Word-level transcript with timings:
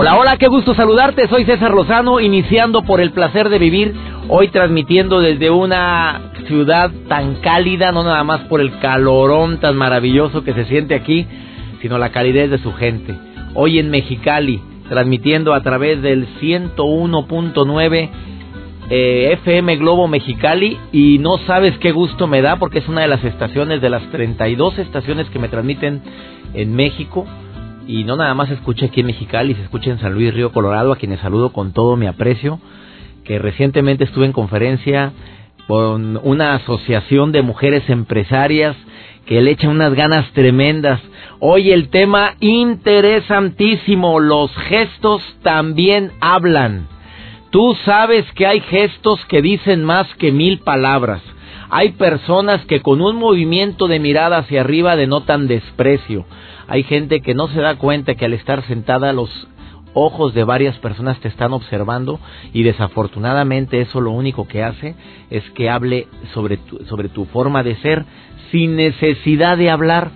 Hola, 0.00 0.16
hola, 0.16 0.36
qué 0.36 0.46
gusto 0.46 0.76
saludarte. 0.76 1.26
Soy 1.26 1.44
César 1.44 1.74
Lozano, 1.74 2.20
iniciando 2.20 2.82
por 2.82 3.00
el 3.00 3.10
placer 3.10 3.48
de 3.48 3.58
vivir. 3.58 3.96
Hoy 4.28 4.46
transmitiendo 4.46 5.18
desde 5.18 5.50
una 5.50 6.30
ciudad 6.46 6.92
tan 7.08 7.34
cálida, 7.40 7.90
no 7.90 8.04
nada 8.04 8.22
más 8.22 8.42
por 8.42 8.60
el 8.60 8.78
calorón 8.78 9.58
tan 9.58 9.74
maravilloso 9.74 10.44
que 10.44 10.54
se 10.54 10.66
siente 10.66 10.94
aquí, 10.94 11.26
sino 11.82 11.98
la 11.98 12.10
calidez 12.10 12.48
de 12.48 12.58
su 12.58 12.72
gente. 12.74 13.12
Hoy 13.54 13.80
en 13.80 13.90
Mexicali, 13.90 14.62
transmitiendo 14.88 15.52
a 15.52 15.64
través 15.64 16.00
del 16.00 16.28
101.9 16.40 18.10
eh, 18.90 19.32
FM 19.32 19.76
Globo 19.78 20.06
Mexicali 20.06 20.78
y 20.92 21.18
no 21.18 21.38
sabes 21.38 21.76
qué 21.78 21.90
gusto 21.90 22.28
me 22.28 22.40
da 22.40 22.54
porque 22.54 22.78
es 22.78 22.88
una 22.88 23.00
de 23.00 23.08
las 23.08 23.24
estaciones 23.24 23.80
de 23.80 23.90
las 23.90 24.08
32 24.12 24.78
estaciones 24.78 25.28
que 25.30 25.40
me 25.40 25.48
transmiten 25.48 26.02
en 26.54 26.76
México 26.76 27.26
y 27.88 28.04
no 28.04 28.16
nada 28.16 28.34
más 28.34 28.48
se 28.48 28.54
escucha 28.54 28.86
aquí 28.86 29.00
en 29.00 29.06
Mexicali, 29.06 29.54
se 29.54 29.62
escucha 29.62 29.90
en 29.90 29.98
San 29.98 30.12
Luis 30.12 30.34
Río 30.34 30.52
Colorado 30.52 30.92
a 30.92 30.96
quienes 30.96 31.20
saludo 31.20 31.54
con 31.54 31.72
todo 31.72 31.96
mi 31.96 32.06
aprecio, 32.06 32.60
que 33.24 33.38
recientemente 33.38 34.04
estuve 34.04 34.26
en 34.26 34.32
conferencia 34.32 35.12
con 35.66 36.20
una 36.22 36.54
asociación 36.54 37.32
de 37.32 37.40
mujeres 37.40 37.88
empresarias 37.88 38.76
que 39.24 39.40
le 39.40 39.52
echan 39.52 39.70
unas 39.70 39.94
ganas 39.94 40.30
tremendas. 40.32 41.00
Hoy 41.40 41.72
el 41.72 41.88
tema 41.88 42.34
interesantísimo, 42.40 44.20
los 44.20 44.54
gestos 44.54 45.22
también 45.42 46.12
hablan. 46.20 46.88
Tú 47.50 47.74
sabes 47.86 48.30
que 48.32 48.46
hay 48.46 48.60
gestos 48.60 49.24
que 49.26 49.40
dicen 49.40 49.82
más 49.82 50.06
que 50.16 50.30
mil 50.30 50.58
palabras. 50.58 51.22
Hay 51.70 51.92
personas 51.92 52.64
que 52.66 52.82
con 52.82 53.00
un 53.00 53.16
movimiento 53.16 53.88
de 53.88 53.98
mirada 53.98 54.38
hacia 54.38 54.60
arriba 54.60 54.94
denotan 54.94 55.48
desprecio. 55.48 56.26
Hay 56.68 56.82
gente 56.84 57.20
que 57.20 57.34
no 57.34 57.48
se 57.48 57.60
da 57.60 57.76
cuenta 57.76 58.14
que 58.14 58.26
al 58.26 58.34
estar 58.34 58.62
sentada 58.66 59.12
los 59.12 59.30
ojos 59.94 60.34
de 60.34 60.44
varias 60.44 60.76
personas 60.78 61.18
te 61.20 61.28
están 61.28 61.52
observando 61.52 62.20
y 62.52 62.62
desafortunadamente 62.62 63.80
eso 63.80 64.00
lo 64.00 64.12
único 64.12 64.46
que 64.46 64.62
hace 64.62 64.94
es 65.30 65.42
que 65.50 65.70
hable 65.70 66.06
sobre 66.34 66.58
tu, 66.58 66.84
sobre 66.84 67.08
tu 67.08 67.24
forma 67.24 67.62
de 67.62 67.76
ser 67.76 68.04
sin 68.50 68.76
necesidad 68.76 69.56
de 69.56 69.70
hablar. 69.70 70.10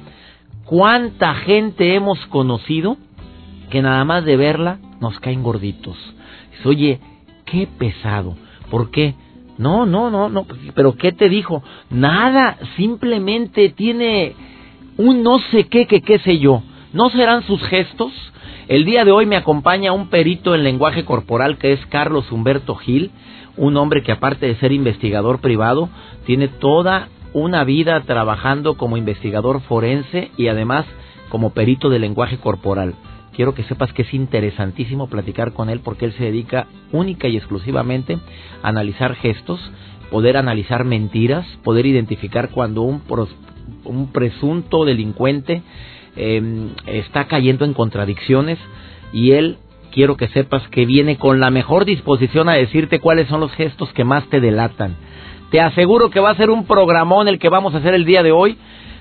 ¿Cuánta 0.64 1.34
gente 1.34 1.94
hemos 1.94 2.18
conocido 2.26 2.96
que 3.70 3.82
nada 3.82 4.04
más 4.04 4.24
de 4.24 4.36
verla 4.36 4.78
nos 5.00 5.18
caen 5.20 5.42
gorditos? 5.42 5.96
Oye, 6.64 7.00
qué 7.44 7.66
pesado. 7.78 8.36
¿Por 8.70 8.90
qué? 8.90 9.14
No, 9.58 9.84
no, 9.84 10.10
no, 10.10 10.28
no, 10.28 10.46
pero 10.74 10.94
¿qué 10.96 11.12
te 11.12 11.28
dijo? 11.28 11.62
Nada, 11.90 12.58
simplemente 12.76 13.68
tiene 13.70 14.34
un 15.02 15.24
no 15.24 15.40
sé 15.50 15.64
qué, 15.64 15.86
qué 15.86 16.18
sé 16.20 16.38
yo. 16.38 16.62
¿No 16.92 17.10
serán 17.10 17.42
sus 17.42 17.60
gestos? 17.64 18.12
El 18.68 18.84
día 18.84 19.04
de 19.04 19.10
hoy 19.10 19.26
me 19.26 19.34
acompaña 19.34 19.92
un 19.92 20.08
perito 20.08 20.54
en 20.54 20.62
lenguaje 20.62 21.04
corporal 21.04 21.58
que 21.58 21.72
es 21.72 21.84
Carlos 21.86 22.30
Humberto 22.30 22.76
Gil, 22.76 23.10
un 23.56 23.76
hombre 23.76 24.04
que 24.04 24.12
aparte 24.12 24.46
de 24.46 24.54
ser 24.56 24.70
investigador 24.70 25.40
privado, 25.40 25.88
tiene 26.24 26.46
toda 26.46 27.08
una 27.32 27.64
vida 27.64 28.00
trabajando 28.02 28.76
como 28.76 28.96
investigador 28.96 29.60
forense 29.62 30.30
y 30.36 30.46
además 30.46 30.86
como 31.30 31.50
perito 31.50 31.90
de 31.90 31.98
lenguaje 31.98 32.36
corporal. 32.36 32.94
Quiero 33.34 33.54
que 33.54 33.64
sepas 33.64 33.92
que 33.92 34.02
es 34.02 34.14
interesantísimo 34.14 35.08
platicar 35.08 35.52
con 35.52 35.68
él 35.68 35.80
porque 35.80 36.04
él 36.04 36.12
se 36.12 36.24
dedica 36.24 36.68
única 36.92 37.26
y 37.26 37.36
exclusivamente 37.36 38.18
a 38.62 38.68
analizar 38.68 39.16
gestos, 39.16 39.58
poder 40.12 40.36
analizar 40.36 40.84
mentiras, 40.84 41.44
poder 41.64 41.86
identificar 41.86 42.50
cuando 42.50 42.82
un, 42.82 43.00
un 43.84 44.12
presunto 44.12 44.84
delincuente 44.84 45.62
em, 46.16 46.70
está 46.86 47.24
cayendo 47.24 47.64
en 47.64 47.74
contradicciones 47.74 48.58
y 49.12 49.32
él 49.32 49.58
quiero 49.92 50.16
que 50.16 50.28
sepas 50.28 50.66
que 50.68 50.86
viene 50.86 51.16
con 51.16 51.38
la 51.38 51.50
mejor 51.50 51.84
disposición 51.84 52.48
a 52.48 52.54
decirte 52.54 52.98
cuáles 52.98 53.28
son 53.28 53.40
los 53.40 53.52
gestos 53.52 53.92
que 53.92 54.04
más 54.04 54.24
te 54.28 54.40
delatan. 54.40 54.96
Te 55.50 55.60
aseguro 55.60 56.10
que 56.10 56.18
va 56.18 56.30
a 56.30 56.36
ser 56.36 56.50
un 56.50 56.66
programón 56.66 57.28
el 57.28 57.38
que 57.38 57.50
vamos 57.50 57.74
a 57.74 57.78
hacer 57.78 57.94
el 57.94 58.06
día 58.06 58.22
de 58.22 58.32
hoy, 58.32 58.56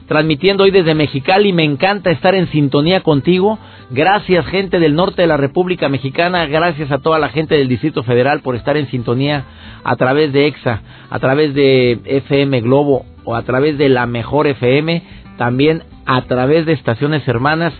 transmitiendo 0.07 0.65
hoy 0.65 0.71
desde 0.71 0.93
Mexicali. 0.93 1.53
Me 1.53 1.63
encanta 1.63 2.11
estar 2.11 2.35
en 2.35 2.51
sintonía 2.51 3.01
contigo. 3.01 3.57
Gracias 3.89 4.45
gente 4.47 4.79
del 4.79 4.93
norte 4.93 5.21
de 5.21 5.29
la 5.29 5.37
República 5.37 5.87
Mexicana, 5.87 6.45
gracias 6.47 6.91
a 6.91 6.99
toda 6.99 7.19
la 7.19 7.29
gente 7.29 7.57
del 7.57 7.69
Distrito 7.69 8.03
Federal 8.03 8.41
por 8.41 8.55
estar 8.55 8.75
en 8.75 8.89
sintonía 8.89 9.45
a 9.83 9.95
través 9.95 10.33
de 10.33 10.47
EXA, 10.47 10.81
a 11.09 11.19
través 11.19 11.53
de 11.53 11.99
FM 12.05 12.61
Globo 12.61 13.05
o 13.23 13.35
a 13.35 13.43
través 13.43 13.77
de 13.77 13.89
la 13.89 14.05
mejor 14.05 14.47
FM, 14.47 15.03
también 15.37 15.83
a 16.05 16.21
través 16.23 16.65
de 16.65 16.73
estaciones 16.73 17.27
hermanas 17.27 17.73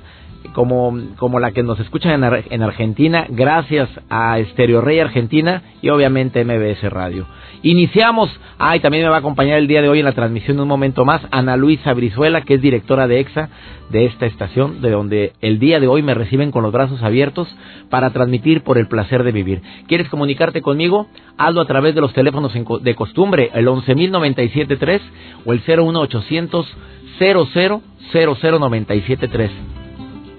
como, 0.54 0.98
como 1.18 1.40
la 1.40 1.52
que 1.52 1.64
nos 1.64 1.80
escuchan 1.80 2.24
en, 2.24 2.44
en 2.50 2.64
Argentina, 2.64 3.26
gracias 3.30 3.90
a 4.10 4.38
Stereo 4.52 4.82
Rey 4.82 5.00
Argentina 5.00 5.62
y 5.82 5.90
obviamente 5.90 6.44
MBS 6.44 6.90
Radio. 6.90 7.26
Iniciamos, 7.64 8.32
ay, 8.58 8.80
también 8.80 9.04
me 9.04 9.10
va 9.10 9.18
a 9.18 9.20
acompañar 9.20 9.60
el 9.60 9.68
día 9.68 9.84
de 9.84 9.90
hoy 9.90 10.00
en 10.00 10.06
la 10.06 10.14
transmisión 10.14 10.60
un 10.60 10.68
momento 10.68 11.06
más 11.06 11.22
Ana 11.30 11.56
Luisa 11.58 11.94
Brizuela, 11.94 12.42
que 12.42 12.56
es 12.56 12.62
directora 12.62 13.08
de 13.08 13.20
EXA 13.20 13.50
de 13.90 14.06
esta 14.06 14.26
estación, 14.26 14.82
de 14.82 14.90
donde 14.90 15.34
el 15.42 15.60
día 15.60 15.80
de 15.80 15.86
hoy 15.88 16.02
me 16.02 16.16
reciben 16.16 16.50
con 16.50 16.64
los 16.64 16.72
brazos 16.72 17.04
abiertos 17.04 17.48
para 17.92 18.10
transmitir 18.10 18.64
por 18.64 18.80
el 18.80 18.88
placer 18.88 19.24
de 19.24 19.32
vivir. 19.32 19.62
¿Quieres 19.88 20.10
comunicarte 20.10 20.64
conmigo? 20.64 21.06
Hazlo 21.38 21.62
a 21.62 21.68
través 21.68 21.94
de 21.94 22.02
los 22.02 22.14
teléfonos 22.14 22.52
de 22.54 22.96
costumbre, 22.96 23.52
el 23.54 23.68
11.097.3 23.68 25.00
o 25.46 25.54
el 25.54 25.60
01800 25.60 26.66
000973 27.20 29.52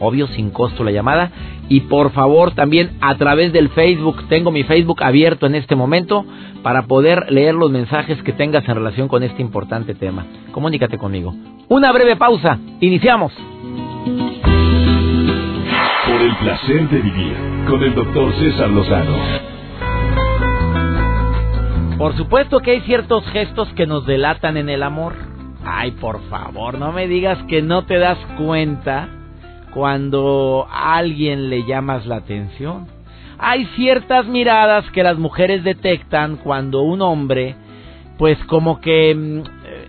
obvio 0.03 0.27
sin 0.27 0.51
costo 0.51 0.83
la 0.83 0.91
llamada 0.91 1.31
y 1.69 1.81
por 1.81 2.13
favor 2.13 2.55
también 2.55 2.99
a 3.01 3.15
través 3.17 3.53
del 3.53 3.69
Facebook, 3.71 4.29
tengo 4.29 4.51
mi 4.51 4.63
Facebook 4.65 5.03
abierto 5.03 5.47
en 5.47 5.55
este 5.55 5.77
momento 5.77 6.25
para 6.63 6.83
poder 6.83 7.31
leer 7.31 7.55
los 7.55 7.71
mensajes 7.71 8.23
que 8.23 8.33
tengas 8.33 8.69
en 8.69 8.75
relación 8.75 9.09
con 9.09 9.23
este 9.23 9.43
importante 9.43 9.95
tema. 9.95 10.27
Comunícate 10.53 10.99
conmigo. 10.99 11.35
Una 11.69 11.93
breve 11.93 12.17
pausa, 12.17 12.59
iniciamos. 12.81 13.33
Por 16.07 16.21
el 16.21 16.37
placer 16.37 16.89
de 16.89 16.99
vivir 16.99 17.37
con 17.69 17.83
el 17.83 17.95
doctor 17.95 18.33
César 18.35 18.71
Lozano. 18.71 19.17
Por 21.97 22.17
supuesto 22.17 22.61
que 22.61 22.73
hay 22.73 22.81
ciertos 22.81 23.25
gestos 23.29 23.69
que 23.75 23.87
nos 23.87 24.05
delatan 24.07 24.57
en 24.57 24.69
el 24.69 24.83
amor. 24.83 25.15
Ay, 25.65 25.93
por 25.93 26.21
favor, 26.29 26.77
no 26.77 26.91
me 26.93 27.07
digas 27.07 27.39
que 27.49 27.63
no 27.63 27.85
te 27.85 27.99
das 27.99 28.19
cuenta 28.37 29.09
cuando 29.75 30.67
a 30.71 30.97
alguien 30.97 31.51
le 31.51 31.65
llamas 31.65 32.07
la 32.07 32.17
atención. 32.17 32.87
Hay 33.39 33.67
ciertas 33.77 34.27
miradas 34.27 34.85
que 34.93 35.03
las 35.03 35.19
mujeres 35.19 35.65
detectan 35.65 36.37
cuando 36.37 36.83
un 36.83 37.03
hombre, 37.03 37.57
pues 38.19 38.39
como 38.47 38.81
que 38.81 39.15
mm, 39.15 39.39
eh, 39.65 39.89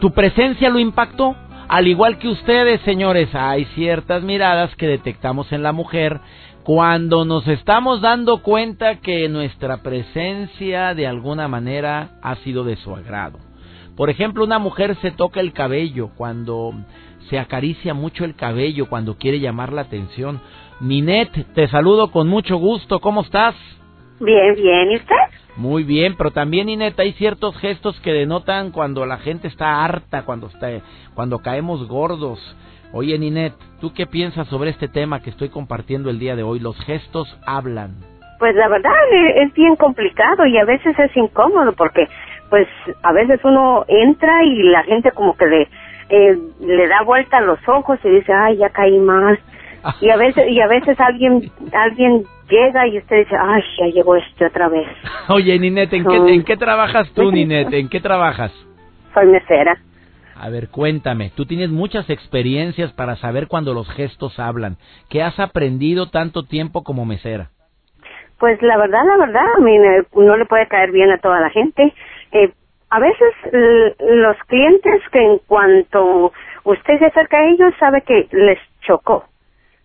tu 0.00 0.12
presencia 0.12 0.70
lo 0.70 0.78
impactó. 0.78 1.34
Al 1.68 1.88
igual 1.88 2.18
que 2.18 2.28
ustedes, 2.28 2.80
señores, 2.82 3.34
hay 3.34 3.64
ciertas 3.74 4.22
miradas 4.22 4.74
que 4.76 4.86
detectamos 4.86 5.50
en 5.52 5.62
la 5.62 5.72
mujer 5.72 6.20
cuando 6.64 7.24
nos 7.24 7.48
estamos 7.48 8.00
dando 8.00 8.42
cuenta 8.42 8.96
que 8.96 9.28
nuestra 9.28 9.78
presencia 9.78 10.94
de 10.94 11.06
alguna 11.06 11.48
manera 11.48 12.10
ha 12.22 12.36
sido 12.36 12.62
de 12.62 12.76
su 12.76 12.94
agrado. 12.94 13.38
Por 13.96 14.10
ejemplo, 14.10 14.44
una 14.44 14.58
mujer 14.58 14.96
se 15.02 15.10
toca 15.10 15.40
el 15.40 15.52
cabello 15.52 16.10
cuando 16.16 16.72
se 17.28 17.38
acaricia 17.38 17.94
mucho 17.94 18.24
el 18.24 18.34
cabello 18.34 18.88
cuando 18.88 19.16
quiere 19.16 19.40
llamar 19.40 19.72
la 19.72 19.82
atención. 19.82 20.40
Ninette, 20.80 21.44
te 21.54 21.68
saludo 21.68 22.10
con 22.10 22.28
mucho 22.28 22.56
gusto. 22.56 23.00
¿Cómo 23.00 23.22
estás? 23.22 23.54
Bien, 24.20 24.54
bien. 24.54 24.92
¿Y 24.92 24.96
usted? 24.96 25.16
Muy 25.56 25.84
bien, 25.84 26.14
pero 26.16 26.30
también 26.30 26.66
Ninette 26.66 27.00
hay 27.00 27.12
ciertos 27.12 27.56
gestos 27.58 28.00
que 28.00 28.12
denotan 28.12 28.70
cuando 28.70 29.04
la 29.04 29.18
gente 29.18 29.48
está 29.48 29.84
harta, 29.84 30.22
cuando 30.24 30.46
está, 30.46 30.68
cuando 31.14 31.40
caemos 31.40 31.86
gordos. 31.86 32.38
Oye, 32.92 33.18
Ninette, 33.18 33.56
¿tú 33.80 33.92
qué 33.92 34.06
piensas 34.06 34.48
sobre 34.48 34.70
este 34.70 34.88
tema 34.88 35.20
que 35.20 35.30
estoy 35.30 35.50
compartiendo 35.50 36.08
el 36.08 36.18
día 36.18 36.36
de 36.36 36.42
hoy? 36.42 36.58
Los 36.58 36.78
gestos 36.84 37.28
hablan. 37.46 37.96
Pues 38.38 38.54
la 38.54 38.68
verdad 38.68 38.92
es 39.36 39.52
bien 39.54 39.76
complicado 39.76 40.46
y 40.46 40.56
a 40.58 40.64
veces 40.64 40.98
es 40.98 41.16
incómodo 41.16 41.72
porque 41.72 42.08
pues 42.52 42.68
a 43.02 43.12
veces 43.14 43.40
uno 43.44 43.86
entra 43.88 44.44
y 44.44 44.62
la 44.64 44.82
gente 44.82 45.10
como 45.12 45.34
que 45.38 45.46
le 45.46 45.68
eh, 46.10 46.38
le 46.60 46.86
da 46.86 47.00
vuelta 47.02 47.38
a 47.38 47.40
los 47.40 47.58
ojos 47.66 47.98
y 48.04 48.10
dice, 48.10 48.30
ay, 48.30 48.58
ya 48.58 48.68
caí 48.68 48.98
más. 48.98 49.38
Y 50.02 50.10
a 50.10 50.18
veces, 50.18 50.50
y 50.50 50.60
a 50.60 50.66
veces 50.66 51.00
alguien, 51.00 51.50
alguien 51.72 52.24
llega 52.50 52.86
y 52.88 52.98
usted 52.98 53.20
dice, 53.20 53.36
ay, 53.40 53.62
ya 53.78 53.86
llegó 53.86 54.16
este 54.16 54.44
otra 54.44 54.68
vez. 54.68 54.86
Oye, 55.30 55.58
Ninette, 55.58 55.94
¿en, 55.94 56.04
qué, 56.04 56.16
¿en 56.34 56.44
qué 56.44 56.58
trabajas 56.58 57.10
tú, 57.14 57.32
Ninette? 57.32 57.72
¿En 57.72 57.88
qué 57.88 58.00
trabajas? 58.00 58.52
Soy 59.14 59.28
mesera. 59.28 59.78
A 60.36 60.50
ver, 60.50 60.68
cuéntame, 60.68 61.32
tú 61.34 61.46
tienes 61.46 61.70
muchas 61.70 62.10
experiencias 62.10 62.92
para 62.92 63.16
saber 63.16 63.48
cuando 63.48 63.72
los 63.72 63.88
gestos 63.92 64.38
hablan. 64.38 64.76
¿Qué 65.08 65.22
has 65.22 65.40
aprendido 65.40 66.10
tanto 66.10 66.42
tiempo 66.42 66.84
como 66.84 67.06
mesera? 67.06 67.48
Pues 68.38 68.60
la 68.60 68.76
verdad, 68.76 69.04
la 69.06 69.16
verdad, 69.16 69.46
a 69.56 69.60
mí 69.60 69.78
no 70.16 70.36
le 70.36 70.44
puede 70.46 70.66
caer 70.66 70.90
bien 70.90 71.10
a 71.12 71.18
toda 71.18 71.40
la 71.40 71.48
gente. 71.48 71.94
Eh, 72.32 72.52
a 72.90 73.00
veces 73.00 73.34
los 74.00 74.36
clientes 74.48 75.02
que 75.10 75.18
en 75.18 75.38
cuanto 75.46 76.32
usted 76.64 76.98
se 76.98 77.06
acerca 77.06 77.38
a 77.38 77.48
ellos 77.48 77.72
sabe 77.78 78.02
que 78.02 78.28
les 78.32 78.58
chocó, 78.82 79.24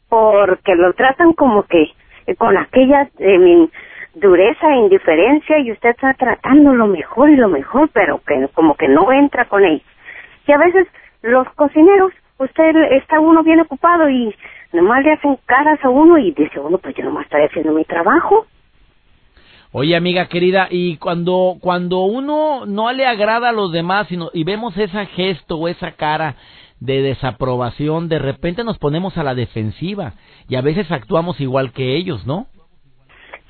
porque 0.09 0.75
lo 0.75 0.93
tratan 0.93 1.33
como 1.33 1.63
que 1.63 1.87
eh, 2.27 2.35
con 2.35 2.57
aquella 2.57 3.09
eh, 3.19 3.67
dureza 4.13 4.73
e 4.73 4.77
indiferencia 4.77 5.59
y 5.59 5.71
usted 5.71 5.89
está 5.91 6.13
tratando 6.13 6.73
lo 6.73 6.87
mejor 6.87 7.29
y 7.29 7.35
lo 7.35 7.47
mejor, 7.47 7.89
pero 7.93 8.19
que 8.25 8.47
como 8.53 8.75
que 8.75 8.87
no 8.87 9.11
entra 9.11 9.45
con 9.45 9.63
ellos. 9.63 9.87
Y 10.45 10.51
a 10.51 10.57
veces 10.57 10.87
los 11.21 11.47
cocineros, 11.53 12.11
usted 12.37 12.75
está 12.91 13.19
uno 13.19 13.43
bien 13.43 13.61
ocupado 13.61 14.09
y 14.09 14.35
nomás 14.73 15.03
le 15.03 15.13
hacen 15.13 15.37
caras 15.45 15.79
a 15.83 15.89
uno 15.89 16.17
y 16.17 16.31
dice 16.31 16.59
uno, 16.59 16.77
pues 16.77 16.95
yo 16.95 17.03
nomás 17.03 17.25
estoy 17.25 17.43
haciendo 17.43 17.73
mi 17.73 17.85
trabajo. 17.85 18.45
Oye, 19.73 19.95
amiga 19.97 20.27
querida, 20.27 20.67
y 20.69 20.97
cuando 20.97 21.57
cuando 21.59 22.05
uno 22.05 22.65
no 22.65 22.91
le 22.93 23.05
agrada 23.05 23.49
a 23.49 23.53
los 23.53 23.71
demás 23.71 24.07
y 24.09 24.43
vemos 24.43 24.77
ese 24.77 25.05
gesto 25.07 25.57
o 25.57 25.67
esa 25.67 25.91
cara 25.91 26.35
de 26.79 27.01
desaprobación, 27.01 28.07
de 28.07 28.19
repente 28.19 28.63
nos 28.63 28.77
ponemos 28.77 29.17
a 29.17 29.23
la 29.23 29.35
defensiva 29.35 30.13
y 30.47 30.55
a 30.55 30.61
veces 30.61 30.89
actuamos 30.91 31.41
igual 31.41 31.73
que 31.73 31.95
ellos, 31.95 32.25
¿no? 32.25 32.47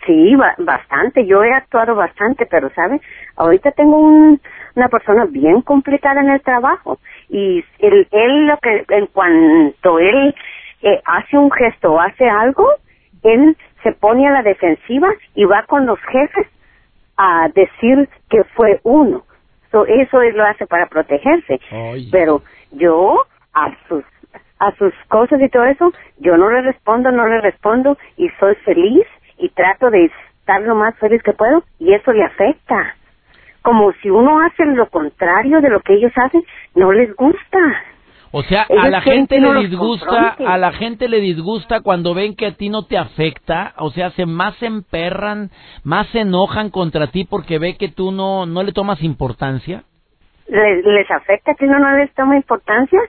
Sí, 0.08 0.36
bastante. 0.60 1.28
Yo 1.28 1.44
he 1.44 1.54
actuado 1.54 1.94
bastante, 1.94 2.46
pero 2.46 2.72
¿sabe? 2.74 3.02
Ahorita 3.36 3.72
tengo 3.72 4.00
un, 4.00 4.40
una 4.76 4.88
persona 4.88 5.26
bien 5.26 5.62
complicada 5.62 6.22
en 6.22 6.30
el 6.30 6.42
trabajo 6.42 6.98
y 7.30 7.64
él, 7.80 8.08
él 8.12 8.48
lo 8.48 8.58
que 8.58 8.86
en 8.90 9.08
cuanto 9.08 10.00
él 10.00 10.34
eh, 10.82 11.02
hace 11.06 11.38
un 11.38 11.52
gesto 11.52 11.94
o 11.94 12.00
hace 12.00 12.28
algo, 12.30 12.66
él 13.34 13.58
se 13.84 13.92
pone 13.94 14.28
a 14.28 14.32
la 14.32 14.44
defensiva 14.44 15.10
y 15.36 15.46
va 15.46 15.64
con 15.64 15.86
los 15.86 16.00
jefes 16.12 16.48
a 17.18 17.50
decir 17.54 18.10
que 18.30 18.44
fue 18.56 18.80
uno. 18.84 19.24
eso 19.88 20.22
él 20.22 20.36
lo 20.36 20.46
hace 20.46 20.66
para 20.66 20.88
protegerse. 20.88 21.60
Pero 22.12 22.42
yo 22.72 23.26
a 23.54 23.72
sus 23.88 24.04
a 24.60 24.72
sus 24.76 24.94
cosas 25.08 25.40
y 25.40 25.50
todo 25.50 25.66
eso, 25.66 25.92
yo 26.18 26.36
no 26.36 26.50
le 26.50 26.62
respondo, 26.62 27.12
no 27.12 27.28
le 27.28 27.42
respondo 27.42 27.98
y 28.18 28.28
soy 28.40 28.56
feliz 28.66 29.06
y 29.38 29.50
trato 29.50 29.92
de 29.92 30.06
estar 30.06 30.62
lo 30.62 30.76
más 30.76 30.96
feliz 30.98 31.22
que 31.22 31.34
puedo 31.34 31.64
y 31.80 31.94
eso 31.94 32.12
le 32.12 32.24
afecta. 32.24 32.96
Como 33.62 33.92
si 34.02 34.10
uno 34.10 34.40
hace 34.40 34.66
lo 34.66 34.90
contrario 34.90 35.62
de 35.62 35.70
lo 35.70 35.82
que 35.82 35.94
ellos 35.94 36.14
hacen, 36.16 36.44
no 36.74 36.92
les 36.92 37.14
gusta. 37.16 37.60
O 38.32 38.44
sea, 38.44 38.68
a 38.70 38.90
la 38.90 39.02
gente 39.02 39.40
le 39.40 39.60
disgusta, 39.60 40.36
a 40.46 40.58
la 40.58 40.72
gente 40.74 41.08
le 41.08 41.20
disgusta 41.20 41.82
cuando 41.82 42.14
ven 42.14 42.36
que 42.36 42.48
a 42.48 42.52
ti 42.52 42.70
no 42.70 42.84
te 42.84 42.98
afecta, 42.98 43.74
o 43.78 43.90
sea, 43.92 44.12
se 44.12 44.26
más 44.26 44.56
se 44.58 44.66
emperran, 44.66 45.50
más 45.84 46.08
se 46.08 46.22
enojan 46.22 46.70
contra 46.70 47.08
ti 47.08 47.26
porque 47.26 47.60
ve 47.60 47.78
que 47.78 47.90
tú 47.90 48.12
no 48.12 48.46
no 48.46 48.64
le 48.64 48.74
tomas 48.74 49.02
importancia. 49.02 49.84
Les, 50.48 50.86
les 50.86 51.12
afecta 51.12 51.54
que 51.56 51.66
uno 51.66 51.80
no 51.80 51.98
les 51.98 52.14
toma 52.14 52.38
importancia 52.38 53.00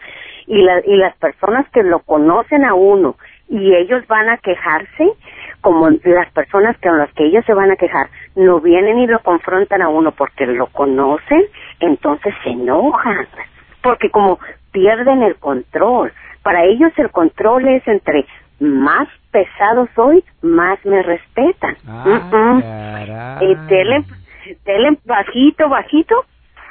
y, 0.47 0.61
la, 0.63 0.81
y 0.85 0.97
las 0.97 1.17
personas 1.19 1.69
que 1.71 1.83
lo 1.83 2.01
conocen 2.01 2.65
a 2.65 2.75
uno 2.75 3.17
y 3.49 3.75
ellos 3.75 4.07
van 4.09 4.29
a 4.29 4.39
quejarse, 4.39 5.13
como 5.61 5.89
las 5.91 6.31
personas 6.33 6.77
con 6.83 6.99
las 6.99 7.13
que 7.15 7.25
ellos 7.25 7.45
se 7.47 7.55
van 7.55 7.71
a 7.71 7.77
quejar 7.77 8.09
no 8.37 8.61
vienen 8.61 8.99
y 8.99 9.07
lo 9.07 9.21
confrontan 9.21 9.83
a 9.83 9.89
uno 9.89 10.13
porque 10.13 10.47
lo 10.47 10.67
conocen, 10.67 11.45
entonces 11.81 12.35
se 12.43 12.51
enojan, 12.51 13.27
porque 13.83 14.11
como 14.11 14.39
pierden 14.73 15.23
el 15.23 15.37
control. 15.37 16.13
Para 16.43 16.65
ellos 16.65 16.93
el 16.97 17.11
control 17.11 17.69
es 17.69 17.87
entre 17.87 18.27
más 18.61 19.09
pesado 19.31 19.89
soy, 19.95 20.25
más 20.43 20.79
me 20.85 21.03
respetan. 21.03 21.77
Ah, 21.87 23.39
y 23.41 23.55
tele, 24.65 24.99
bajito, 25.05 25.69
bajito, 25.69 26.25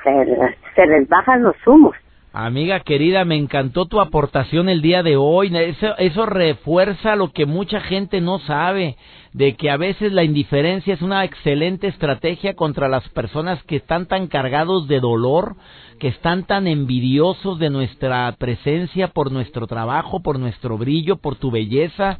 se, 0.03 0.55
se 0.75 0.87
les 0.87 1.07
bajan 1.07 1.43
los 1.43 1.55
humos. 1.65 1.95
Amiga 2.39 2.81
querida, 2.81 3.25
me 3.25 3.35
encantó 3.35 3.85
tu 3.85 3.99
aportación 3.99 4.69
el 4.69 4.83
día 4.83 5.01
de 5.01 5.17
hoy. 5.17 5.55
Eso, 5.57 5.97
eso 5.97 6.27
refuerza 6.27 7.15
lo 7.15 7.31
que 7.31 7.47
mucha 7.47 7.81
gente 7.81 8.21
no 8.21 8.37
sabe, 8.37 8.95
de 9.33 9.55
que 9.55 9.71
a 9.71 9.77
veces 9.77 10.11
la 10.13 10.23
indiferencia 10.23 10.93
es 10.93 11.01
una 11.01 11.23
excelente 11.25 11.87
estrategia 11.87 12.55
contra 12.55 12.89
las 12.89 13.09
personas 13.09 13.63
que 13.63 13.77
están 13.77 14.05
tan 14.05 14.27
cargados 14.27 14.87
de 14.87 14.99
dolor, 14.99 15.55
que 15.99 16.07
están 16.07 16.45
tan 16.45 16.67
envidiosos 16.67 17.59
de 17.59 17.69
nuestra 17.69 18.33
presencia 18.37 19.07
por 19.07 19.31
nuestro 19.31 19.67
trabajo, 19.67 20.21
por 20.21 20.39
nuestro 20.39 20.77
brillo, 20.77 21.17
por 21.17 21.35
tu 21.35 21.51
belleza, 21.51 22.19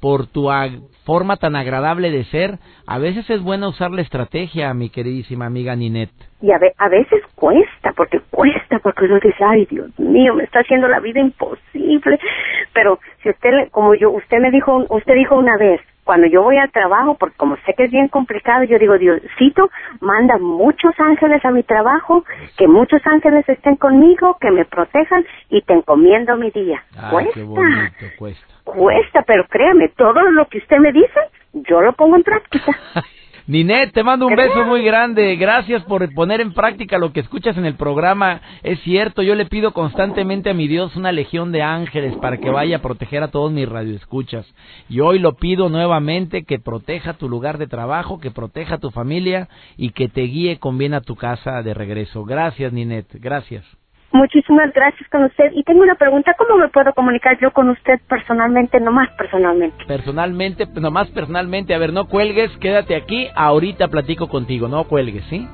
por 0.00 0.26
tu 0.26 0.48
forma 1.04 1.36
tan 1.36 1.56
agradable 1.56 2.10
de 2.10 2.24
ser. 2.24 2.58
A 2.86 2.98
veces 2.98 3.28
es 3.30 3.42
buena 3.42 3.68
usar 3.68 3.90
la 3.90 4.02
estrategia, 4.02 4.72
mi 4.74 4.90
queridísima 4.90 5.46
amiga 5.46 5.76
Ninette 5.76 6.28
y 6.40 6.52
a, 6.52 6.60
a, 6.78 6.88
veces 6.88 7.22
cuesta, 7.34 7.92
porque 7.96 8.20
cuesta, 8.30 8.78
porque 8.78 9.06
uno 9.06 9.18
dice, 9.20 9.44
ay 9.44 9.66
Dios 9.66 9.90
mío, 9.98 10.34
me 10.34 10.44
está 10.44 10.60
haciendo 10.60 10.86
la 10.86 11.00
vida 11.00 11.20
imposible, 11.20 12.18
pero 12.72 12.98
si 13.22 13.30
usted, 13.30 13.50
como 13.70 13.94
yo, 13.94 14.10
usted 14.10 14.38
me 14.38 14.50
dijo, 14.50 14.84
usted 14.88 15.14
dijo 15.14 15.36
una 15.36 15.56
vez, 15.56 15.80
cuando 16.08 16.26
yo 16.26 16.42
voy 16.42 16.56
al 16.56 16.70
trabajo, 16.70 17.18
porque 17.20 17.36
como 17.36 17.56
sé 17.66 17.74
que 17.76 17.84
es 17.84 17.90
bien 17.90 18.08
complicado, 18.08 18.64
yo 18.64 18.78
digo, 18.78 18.96
Diosito, 18.96 19.68
manda 20.00 20.38
muchos 20.38 20.94
ángeles 20.96 21.44
a 21.44 21.50
mi 21.50 21.62
trabajo, 21.62 22.24
que 22.56 22.66
muchos 22.66 23.02
ángeles 23.04 23.46
estén 23.46 23.76
conmigo, 23.76 24.38
que 24.40 24.50
me 24.50 24.64
protejan 24.64 25.26
y 25.50 25.60
te 25.60 25.74
encomiendo 25.74 26.34
mi 26.38 26.50
día. 26.50 26.82
cuesta, 27.10 28.16
cuesta. 28.18 28.46
Cuesta, 28.64 29.22
pero 29.26 29.46
créame, 29.48 29.90
todo 29.90 30.22
lo 30.30 30.46
que 30.46 30.56
usted 30.56 30.78
me 30.78 30.92
dice, 30.92 31.20
yo 31.52 31.82
lo 31.82 31.92
pongo 31.92 32.16
en 32.16 32.22
práctica. 32.22 32.72
Ninette, 33.48 33.92
te 33.92 34.02
mando 34.02 34.26
un 34.26 34.36
beso 34.36 34.66
muy 34.66 34.82
grande. 34.84 35.34
Gracias 35.36 35.82
por 35.84 36.06
poner 36.12 36.42
en 36.42 36.52
práctica 36.52 36.98
lo 36.98 37.14
que 37.14 37.20
escuchas 37.20 37.56
en 37.56 37.64
el 37.64 37.76
programa. 37.76 38.42
Es 38.62 38.78
cierto, 38.80 39.22
yo 39.22 39.34
le 39.34 39.46
pido 39.46 39.72
constantemente 39.72 40.50
a 40.50 40.54
mi 40.54 40.68
Dios 40.68 40.94
una 40.96 41.12
legión 41.12 41.50
de 41.50 41.62
ángeles 41.62 42.14
para 42.18 42.36
que 42.36 42.50
vaya 42.50 42.76
a 42.76 42.82
proteger 42.82 43.22
a 43.22 43.30
todos 43.30 43.50
mis 43.50 43.66
radioescuchas. 43.66 44.46
Y 44.90 45.00
hoy 45.00 45.18
lo 45.18 45.36
pido 45.36 45.70
nuevamente 45.70 46.44
que 46.44 46.58
proteja 46.58 47.14
tu 47.14 47.26
lugar 47.26 47.56
de 47.56 47.68
trabajo, 47.68 48.20
que 48.20 48.30
proteja 48.30 48.74
a 48.74 48.80
tu 48.80 48.90
familia 48.90 49.48
y 49.78 49.92
que 49.92 50.08
te 50.08 50.24
guíe 50.24 50.58
con 50.58 50.76
bien 50.76 50.92
a 50.92 51.00
tu 51.00 51.16
casa 51.16 51.62
de 51.62 51.72
regreso. 51.72 52.24
Gracias, 52.24 52.70
Ninette. 52.70 53.18
Gracias. 53.18 53.64
Muchísimas 54.10 54.72
gracias 54.72 55.08
con 55.10 55.24
usted. 55.24 55.52
Y 55.52 55.62
tengo 55.64 55.82
una 55.82 55.94
pregunta, 55.94 56.34
¿cómo 56.38 56.56
me 56.56 56.68
puedo 56.68 56.92
comunicar 56.94 57.38
yo 57.40 57.50
con 57.52 57.68
usted 57.68 58.00
personalmente, 58.08 58.80
no 58.80 58.90
más 58.90 59.10
personalmente? 59.18 59.84
Personalmente, 59.86 60.66
nomás 60.80 61.08
personalmente. 61.10 61.74
A 61.74 61.78
ver, 61.78 61.92
no 61.92 62.08
cuelgues, 62.08 62.50
quédate 62.58 62.96
aquí, 62.96 63.28
ahorita 63.34 63.88
platico 63.88 64.28
contigo, 64.28 64.66
no 64.66 64.84
cuelgues, 64.84 65.24
¿sí? 65.28 65.46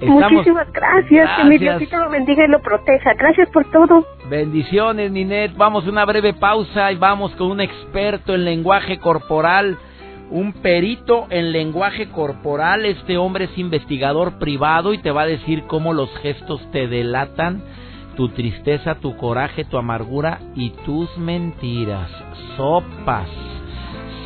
Muchísimas 0.00 0.72
gracias, 0.72 1.30
que 1.36 1.44
mi 1.44 1.58
Diosito 1.58 1.96
lo 1.98 2.10
bendiga 2.10 2.44
y 2.44 2.48
lo 2.48 2.60
proteja. 2.60 3.14
Gracias 3.14 3.48
por 3.50 3.70
todo. 3.70 4.04
Bendiciones, 4.28 5.12
Ninet. 5.12 5.54
Vamos 5.56 5.86
a 5.86 5.90
una 5.90 6.04
breve 6.04 6.32
pausa 6.32 6.90
y 6.90 6.96
vamos 6.96 7.32
con 7.36 7.52
un 7.52 7.60
experto 7.60 8.34
en 8.34 8.44
lenguaje 8.44 8.98
corporal, 8.98 9.78
un 10.30 10.54
perito 10.54 11.26
en 11.30 11.52
lenguaje 11.52 12.08
corporal. 12.08 12.84
Este 12.84 13.16
hombre 13.16 13.44
es 13.44 13.56
investigador 13.56 14.38
privado 14.38 14.92
y 14.92 14.98
te 14.98 15.12
va 15.12 15.22
a 15.22 15.26
decir 15.26 15.64
cómo 15.68 15.92
los 15.92 16.10
gestos 16.18 16.60
te 16.72 16.88
delatan 16.88 17.62
tu 18.16 18.28
tristeza, 18.28 18.96
tu 18.96 19.16
coraje, 19.16 19.64
tu 19.64 19.78
amargura 19.78 20.38
y 20.54 20.70
tus 20.84 21.16
mentiras. 21.18 22.10
Sopas. 22.56 23.28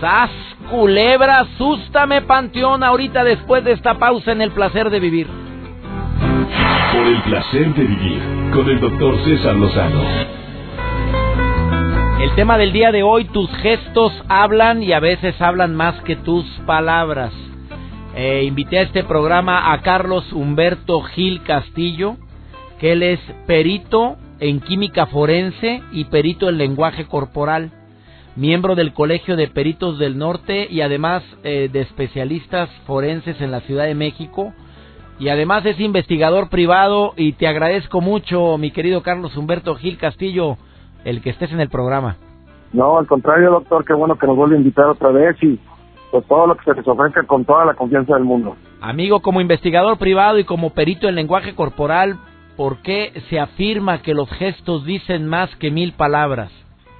Sas, 0.01 0.31
culebra, 0.71 1.41
asústame, 1.41 2.23
panteón, 2.23 2.83
ahorita 2.83 3.25
después 3.25 3.65
de 3.65 3.73
esta 3.73 3.95
pausa 3.95 4.33
en 4.33 4.43
el 4.43 4.51
placer 4.51 4.91
de 4.91 5.01
vivir. 5.01 5.27
Por 6.93 7.07
el 7.07 7.23
placer 7.23 7.75
de 7.75 7.85
vivir, 7.85 8.23
con 8.53 8.69
el 8.69 8.81
doctor 8.81 9.19
César 9.25 9.55
Lozano. 9.55 10.03
El 12.21 12.35
tema 12.35 12.59
del 12.59 12.73
día 12.73 12.93
de 12.93 13.03
hoy, 13.03 13.27
tus 13.27 13.51
gestos 13.59 14.13
hablan 14.29 14.83
y 14.83 14.93
a 14.93 15.01
veces 15.01 15.41
hablan 15.41 15.75
más 15.75 15.95
que 16.03 16.17
tus 16.17 16.45
palabras. 16.67 17.33
Eh, 18.15 18.45
invité 18.45 18.79
a 18.79 18.83
este 18.83 19.05
programa 19.05 19.73
a 19.73 19.83
Carlos 19.83 20.33
Humberto 20.33 21.03
Gil 21.03 21.43
Castillo, 21.43 22.17
que 22.81 22.93
él 22.93 23.03
es 23.03 23.21
perito 23.47 24.17
en 24.41 24.61
química 24.61 25.07
forense 25.07 25.83
y 25.93 26.05
perito 26.05 26.49
en 26.49 26.59
lenguaje 26.59 27.07
corporal, 27.07 27.71
miembro 28.37 28.75
del 28.75 28.93
Colegio 28.93 29.37
de 29.37 29.49
Peritos 29.49 29.99
del 29.99 30.19
Norte 30.19 30.69
y 30.71 30.83
además 30.83 31.23
eh, 31.43 31.71
de 31.73 31.81
especialistas 31.81 32.69
forenses 32.87 33.41
en 33.41 33.51
la 33.51 33.61
Ciudad 33.61 33.85
de 33.85 33.95
México, 33.95 34.53
y 35.19 35.31
además 35.31 35.65
es 35.65 35.81
investigador 35.81 36.51
privado 36.51 37.15
y 37.17 37.33
te 37.33 37.49
agradezco 37.49 38.03
mucho, 38.03 38.59
mi 38.59 38.71
querido 38.71 39.03
Carlos 39.03 39.37
Humberto 39.37 39.75
Gil 39.77 39.97
Castillo, 39.97 40.59
el 41.05 41.23
que 41.23 41.31
estés 41.31 41.53
en 41.53 41.61
el 41.61 41.71
programa. 41.71 42.17
No, 42.73 42.99
al 42.99 43.07
contrario, 43.07 43.51
doctor, 43.51 43.85
qué 43.87 43.95
bueno 43.95 44.19
que 44.19 44.27
nos 44.27 44.37
vuelve 44.37 44.57
a 44.57 44.59
invitar 44.59 44.87
otra 44.87 45.11
vez 45.11 45.37
y 45.43 45.59
pues 46.11 46.27
todo 46.27 46.47
lo 46.47 46.57
que 46.57 46.65
se 46.65 46.75
les 46.75 46.87
ofrezca 46.87 47.23
con 47.23 47.45
toda 47.47 47.65
la 47.65 47.75
confianza 47.75 48.15
del 48.15 48.25
mundo. 48.25 48.57
Amigo, 48.83 49.21
como 49.21 49.41
investigador 49.41 49.97
privado 49.97 50.39
y 50.39 50.45
como 50.45 50.71
perito 50.71 51.09
en 51.09 51.15
lenguaje 51.15 51.55
corporal, 51.55 52.19
¿por 52.57 52.83
qué 52.83 53.13
se 53.29 53.39
afirma 53.39 54.03
que 54.03 54.15
los 54.15 54.31
gestos 54.31 54.85
dicen 54.85 55.27
más 55.27 55.55
que 55.57 55.71
mil 55.71 55.93
palabras? 55.93 56.51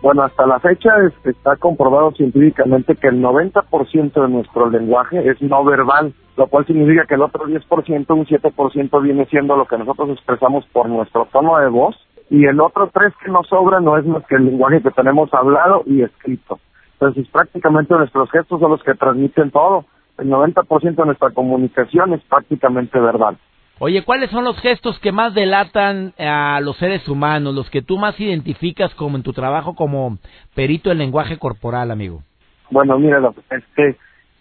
Bueno, 0.03 0.23
hasta 0.23 0.47
la 0.47 0.61
fecha 0.61 0.91
está 1.25 1.57
comprobado 1.57 2.13
científicamente 2.13 2.97
que 2.97 3.09
el 3.09 3.21
90% 3.23 4.13
de 4.13 4.29
nuestro 4.29 4.71
lenguaje 4.71 5.29
es 5.29 5.41
no 5.41 5.65
verbal, 5.65 6.13
lo 6.37 6.47
cual 6.49 6.67
significa 6.67 7.07
que 7.07 7.15
el 7.15 7.23
otro 7.23 7.47
10%, 7.47 8.07
un 8.11 8.27
7% 8.27 9.03
viene 9.03 9.27
siendo 9.27 9.57
lo 9.57 9.67
que 9.67 9.79
nosotros 9.79 10.11
expresamos 10.11 10.67
por 10.67 10.89
nuestro 10.89 11.27
tono 11.33 11.59
de 11.59 11.69
voz 11.69 11.97
y 12.29 12.45
el 12.45 12.61
otro 12.61 12.91
3 12.93 13.15
que 13.25 13.31
nos 13.31 13.49
sobra 13.49 13.81
no 13.81 13.97
es 13.97 14.05
más 14.05 14.25
que 14.27 14.37
el 14.37 14.45
lenguaje 14.45 14.83
que 14.83 14.91
tenemos 14.91 15.33
hablado 15.33 15.83
y 15.87 16.03
escrito. 16.03 16.59
Entonces 16.93 17.27
prácticamente 17.29 17.95
nuestros 17.95 18.31
gestos 18.31 18.61
son 18.61 18.71
los 18.71 18.83
que 18.83 18.95
transmiten 18.95 19.51
todo. 19.51 19.87
El 20.19 20.29
90% 20.29 20.95
de 20.95 21.05
nuestra 21.05 21.31
comunicación 21.31 22.15
es 22.15 22.23
prácticamente 22.25 22.99
verbal. 22.99 23.39
Oye, 23.79 24.05
¿cuáles 24.05 24.31
son 24.31 24.45
los 24.45 24.59
gestos 24.61 24.99
que 25.01 25.13
más 25.13 25.35
delatan 25.35 26.15
a 26.19 26.61
los 26.61 26.79
seres 26.79 27.07
humanos, 27.09 27.55
los 27.55 27.69
que 27.69 27.83
tú 27.83 27.99
más 27.99 28.19
identificas 28.19 28.95
como 28.95 29.19
en 29.19 29.23
tu 29.23 29.35
trabajo 29.35 29.75
como 29.75 30.17
perito 30.55 30.91
en 30.91 30.97
lenguaje 30.97 31.39
corporal, 31.39 31.91
amigo? 31.91 32.23
Bueno, 32.71 32.99
mire, 32.99 33.19
este, 33.51 33.99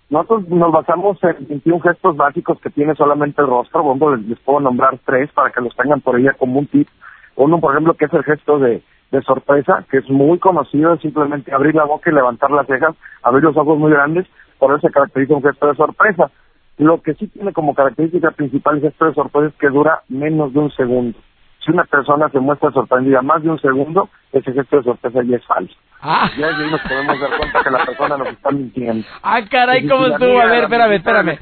nosotros 0.10 0.48
nos 0.48 0.72
basamos 0.72 1.18
en 1.24 1.48
21 1.50 1.82
gestos 1.82 2.15
básicos 2.15 2.62
que 2.62 2.70
tiene 2.70 2.96
solamente 2.96 3.42
el 3.42 3.48
rostro. 3.48 3.84
Bueno, 3.84 4.15
les, 4.15 4.39
puedo 4.39 4.62
nombrar 4.62 4.98
tres 5.06 5.30
para 5.34 5.51
que 5.51 5.60
los 5.60 5.75
tengan 5.75 6.00
por 6.00 6.18
ella 6.18 6.34
como 6.39 6.60
un 6.60 6.68
tip. 6.68 6.88
Uno, 7.36 7.60
por 7.60 7.74
ejemplo, 7.74 7.94
que 7.96 8.06
es 8.06 8.13
el 8.13 8.24
gesto 8.24 8.58
de, 8.58 8.82
de 9.12 9.22
sorpresa, 9.24 9.86
que 9.92 9.98
es 9.98 10.10
muy 10.10 10.39
conocido, 10.39 10.94
es 10.94 11.01
simplemente 11.01 11.54
abrir 11.54 11.75
la 11.75 11.84
boca 11.84 12.10
y 12.10 12.13
levantar 12.13 12.51
las 12.51 12.68
cejas, 12.68 12.96
abrir 13.22 13.44
los 13.44 13.58
ojos 13.58 13.77
muy 13.77 13.92
grandes, 13.92 14.25
por 14.60 14.72
eso 14.72 14.88
se 14.88 14.94
caracteriza 14.94 15.34
un 15.34 15.44
gesto 15.44 15.68
de 15.68 15.75
sorpresa. 15.75 16.32
Lo 16.77 17.01
que 17.01 17.13
sí 17.13 17.27
tiene 17.27 17.53
como 17.53 17.74
característica 17.74 18.32
principal 18.32 18.75
el 18.75 18.82
gesto 18.82 19.05
de 19.05 19.13
sorpresa 19.13 19.48
es 19.48 19.55
que 19.55 19.70
dura 19.70 20.01
menos 20.10 20.53
de 20.53 20.60
un 20.60 20.72
segundo. 20.72 21.17
Si 21.63 21.72
una 21.72 21.86
persona 21.86 22.29
se 22.29 22.39
muestra 22.39 22.72
sorprendida 22.72 23.22
más 23.22 23.41
de 23.41 23.50
un 23.50 23.60
segundo, 23.60 24.10
ese 24.32 24.51
gesto 24.51 24.77
de 24.77 24.84
sorpresa 24.84 25.24
ya 25.24 25.38
es 25.38 25.46
falso. 25.46 25.74
Ah. 26.01 26.29
Ya 26.38 26.48
ahí 26.48 26.70
nos 26.70 26.82
podemos 26.82 27.20
dar 27.20 27.38
cuenta 27.38 27.63
que 27.63 27.72
la 27.72 27.86
persona 27.86 28.17
nos 28.17 28.27
está 28.27 28.51
mintiendo. 28.51 29.08
Ah, 29.24 29.41
caray, 29.50 29.88
¿cómo 29.88 30.05
estuvo? 30.05 30.39
A 30.39 30.46
ver, 30.46 30.63
espérame, 30.65 30.91
espérame. 30.94 31.39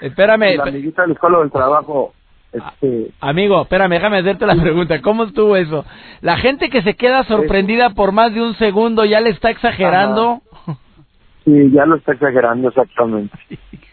espérame. 0.00 0.56
La 0.56 0.62
amiguita 0.62 1.02
del 1.02 1.12
escuela 1.12 1.38
del 1.40 1.50
trabajo 1.50 2.14
este... 2.52 3.10
Amigo, 3.20 3.62
espérame, 3.62 3.90
déjame 3.90 4.18
hacerte 4.18 4.46
la 4.46 4.56
pregunta. 4.56 5.00
¿Cómo 5.02 5.24
estuvo 5.24 5.56
eso? 5.56 5.84
La 6.22 6.38
gente 6.38 6.70
que 6.70 6.82
se 6.82 6.94
queda 6.94 7.24
sorprendida 7.24 7.90
por 7.90 8.12
más 8.12 8.32
de 8.32 8.42
un 8.42 8.54
segundo 8.54 9.04
ya 9.04 9.20
le 9.20 9.30
está 9.30 9.50
exagerando. 9.50 10.40
Sí, 11.44 11.70
ya 11.72 11.84
lo 11.86 11.96
está 11.96 12.12
exagerando 12.12 12.68
exactamente. 12.68 13.36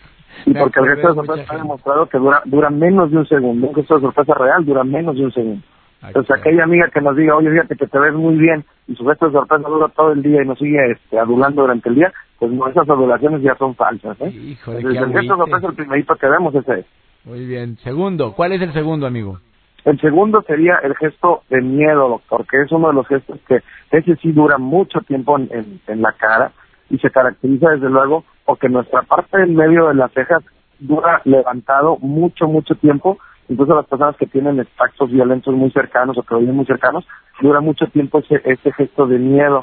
Y 0.45 0.53
porque 0.53 0.79
el 0.79 0.87
gesto 0.87 1.07
de 1.09 1.13
sorpresa 1.15 1.53
ha 1.53 1.57
demostrado 1.57 2.05
que 2.07 2.17
dura, 2.17 2.41
dura 2.45 2.69
menos 2.69 3.11
de 3.11 3.17
un 3.17 3.27
segundo. 3.27 3.67
Un 3.67 3.75
gesto 3.75 3.95
de 3.95 4.01
sorpresa 4.01 4.33
real 4.33 4.65
dura 4.65 4.83
menos 4.83 5.15
de 5.15 5.25
un 5.25 5.31
segundo. 5.31 5.63
Entonces, 6.07 6.35
aquella 6.37 6.65
amiga 6.65 6.89
que 6.93 7.01
nos 7.01 7.15
diga, 7.15 7.35
oye, 7.35 7.49
fíjate 7.49 7.75
que 7.75 7.87
te 7.87 7.99
ves 7.99 8.13
muy 8.13 8.35
bien 8.35 8.63
y 8.87 8.95
su 8.95 9.05
gesto 9.05 9.27
de 9.27 9.31
sorpresa 9.31 9.67
dura 9.67 9.87
todo 9.89 10.11
el 10.11 10.21
día 10.21 10.43
y 10.43 10.47
nos 10.47 10.59
sigue 10.59 10.91
este, 10.91 11.17
adulando 11.17 11.61
durante 11.61 11.89
el 11.89 11.95
día, 11.95 12.13
pues 12.37 12.51
no, 12.51 12.67
esas 12.67 12.87
adulaciones 12.87 13.41
ya 13.41 13.55
son 13.55 13.75
falsas. 13.75 14.19
¿eh? 14.21 14.29
Híjole, 14.29 14.77
Entonces, 14.79 15.01
el 15.01 15.13
gesto 15.13 15.33
de 15.33 15.39
sorpresa, 15.39 15.67
el 15.67 15.75
primerito 15.75 16.15
que 16.15 16.27
vemos 16.27 16.55
es 16.55 16.67
ese. 16.67 16.85
Muy 17.23 17.45
bien. 17.45 17.77
Segundo, 17.77 18.33
¿cuál 18.33 18.51
es 18.51 18.61
el 18.61 18.71
segundo, 18.73 19.07
amigo? 19.07 19.39
El 19.83 19.99
segundo 19.99 20.41
sería 20.43 20.77
el 20.83 20.95
gesto 20.95 21.43
de 21.49 21.61
miedo, 21.61 22.09
doctor, 22.09 22.45
que 22.47 22.61
es 22.61 22.71
uno 22.71 22.87
de 22.89 22.93
los 22.93 23.07
gestos 23.07 23.39
que 23.47 23.61
ese 23.91 24.15
sí 24.17 24.31
dura 24.31 24.57
mucho 24.57 24.99
tiempo 25.01 25.37
en, 25.37 25.79
en 25.87 26.01
la 26.01 26.11
cara 26.13 26.51
y 26.89 26.97
se 26.99 27.09
caracteriza 27.09 27.71
desde 27.71 27.89
luego 27.89 28.23
porque 28.45 28.69
nuestra 28.69 29.01
parte 29.03 29.37
del 29.39 29.51
medio 29.51 29.87
de 29.87 29.95
las 29.95 30.11
cejas 30.11 30.43
dura 30.79 31.21
levantado 31.25 31.97
mucho, 31.99 32.47
mucho 32.47 32.75
tiempo. 32.75 33.17
Incluso 33.47 33.75
las 33.75 33.85
personas 33.85 34.15
que 34.17 34.25
tienen 34.25 34.65
actos 34.77 35.11
violentos 35.11 35.53
muy 35.53 35.71
cercanos 35.71 36.17
o 36.17 36.23
que 36.23 36.35
viven 36.35 36.55
muy 36.55 36.65
cercanos, 36.65 37.05
dura 37.41 37.61
mucho 37.61 37.87
tiempo 37.87 38.19
ese, 38.19 38.41
ese 38.43 38.71
gesto 38.73 39.07
de 39.07 39.19
miedo. 39.19 39.61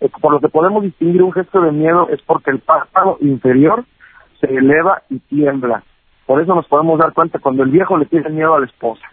Eh, 0.00 0.08
por 0.20 0.32
lo 0.32 0.40
que 0.40 0.48
podemos 0.48 0.82
distinguir 0.82 1.22
un 1.22 1.32
gesto 1.32 1.60
de 1.60 1.72
miedo 1.72 2.08
es 2.10 2.20
porque 2.22 2.50
el 2.50 2.60
párpado 2.60 3.18
inferior 3.20 3.84
se 4.40 4.46
eleva 4.46 5.02
y 5.10 5.18
tiembla. 5.18 5.82
Por 6.26 6.40
eso 6.40 6.54
nos 6.54 6.66
podemos 6.68 6.98
dar 6.98 7.12
cuenta 7.12 7.40
cuando 7.40 7.64
el 7.64 7.70
viejo 7.70 7.98
le 7.98 8.06
tiene 8.06 8.30
miedo 8.30 8.54
a 8.54 8.60
la 8.60 8.66
esposa, 8.66 9.04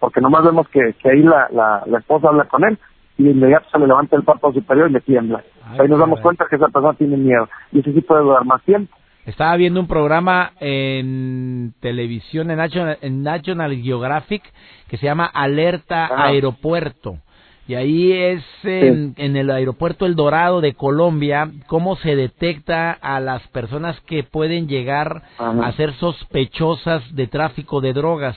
porque 0.00 0.22
nomás 0.22 0.44
vemos 0.44 0.66
que, 0.68 0.94
que 0.94 1.10
ahí 1.10 1.22
la, 1.22 1.48
la, 1.52 1.82
la 1.86 1.98
esposa 1.98 2.28
habla 2.28 2.44
con 2.44 2.64
él 2.64 2.78
y 3.16 3.24
de 3.24 3.30
inmediato 3.30 3.68
se 3.70 3.78
le 3.78 3.86
levanta 3.86 4.16
el 4.16 4.24
párpado 4.24 4.54
superior 4.54 4.90
y 4.90 4.94
le 4.94 5.00
tiembla. 5.00 5.42
Ahí 5.78 5.88
nos 5.88 5.98
damos 5.98 6.20
cuenta 6.20 6.46
que 6.48 6.56
esa 6.56 6.68
persona 6.68 6.94
tiene 6.94 7.16
miedo 7.16 7.48
y 7.72 7.80
ese 7.80 7.92
sí 7.92 8.00
puede 8.00 8.22
durar 8.22 8.44
más 8.44 8.62
tiempo. 8.62 8.96
Estaba 9.24 9.56
viendo 9.56 9.80
un 9.80 9.86
programa 9.86 10.52
en 10.60 11.72
televisión 11.80 12.50
en 12.50 12.58
National, 12.58 12.98
en 13.00 13.22
National 13.22 13.74
Geographic 13.76 14.42
que 14.88 14.98
se 14.98 15.06
llama 15.06 15.24
Alerta 15.26 16.10
Aeropuerto. 16.26 17.18
Y 17.66 17.76
ahí 17.76 18.12
es 18.12 18.44
en, 18.64 19.14
en, 19.16 19.36
el 19.36 19.50
aeropuerto 19.50 20.04
El 20.04 20.16
Dorado 20.16 20.60
de 20.60 20.74
Colombia 20.74 21.50
cómo 21.66 21.96
se 21.96 22.14
detecta 22.14 22.92
a 22.92 23.20
las 23.20 23.46
personas 23.48 23.98
que 24.02 24.22
pueden 24.22 24.68
llegar 24.68 25.22
a 25.38 25.72
ser 25.72 25.94
sospechosas 25.94 27.02
de 27.14 27.26
tráfico 27.26 27.80
de 27.80 27.94
drogas. 27.94 28.36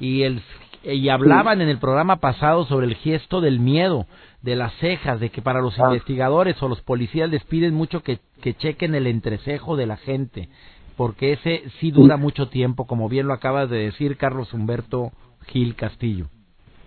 Y 0.00 0.22
el 0.22 0.40
y 0.84 1.08
hablaban 1.08 1.60
en 1.60 1.68
el 1.68 1.78
programa 1.78 2.16
pasado 2.16 2.64
sobre 2.64 2.86
el 2.86 2.94
gesto 2.96 3.40
del 3.40 3.60
miedo, 3.60 4.06
de 4.42 4.56
las 4.56 4.72
cejas, 4.74 5.20
de 5.20 5.30
que 5.30 5.42
para 5.42 5.60
los 5.60 5.78
ah. 5.78 5.84
investigadores 5.86 6.60
o 6.62 6.68
los 6.68 6.80
policías 6.80 7.30
les 7.30 7.44
piden 7.44 7.74
mucho 7.74 8.02
que, 8.02 8.18
que 8.42 8.54
chequen 8.54 8.94
el 8.94 9.06
entrecejo 9.06 9.76
de 9.76 9.86
la 9.86 9.96
gente, 9.96 10.48
porque 10.96 11.32
ese 11.32 11.62
sí 11.78 11.90
dura 11.90 12.16
mucho 12.16 12.48
tiempo, 12.48 12.86
como 12.86 13.08
bien 13.08 13.26
lo 13.26 13.34
acabas 13.34 13.70
de 13.70 13.78
decir 13.78 14.16
Carlos 14.16 14.52
Humberto 14.52 15.10
Gil 15.46 15.74
Castillo. 15.76 16.26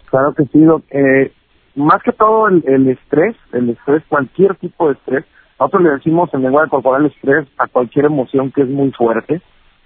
Claro 0.10 0.34
que 0.34 0.44
sí, 0.46 0.60
eh, 0.92 1.32
más 1.76 2.02
que 2.04 2.12
todo 2.12 2.48
el, 2.48 2.64
el, 2.68 2.90
estrés, 2.90 3.36
el 3.54 3.70
estrés, 3.70 4.04
cualquier 4.08 4.56
tipo 4.56 4.88
de 4.88 4.94
estrés, 4.94 5.26
nosotros 5.60 5.84
le 5.84 5.90
decimos 5.92 6.30
en 6.34 6.42
lenguaje 6.42 6.70
corporal 6.70 7.06
estrés 7.06 7.48
a 7.58 7.68
cualquier 7.68 8.06
emoción 8.06 8.52
que 8.52 8.62
es 8.62 8.70
muy 8.70 8.92
fuerte, 8.92 9.42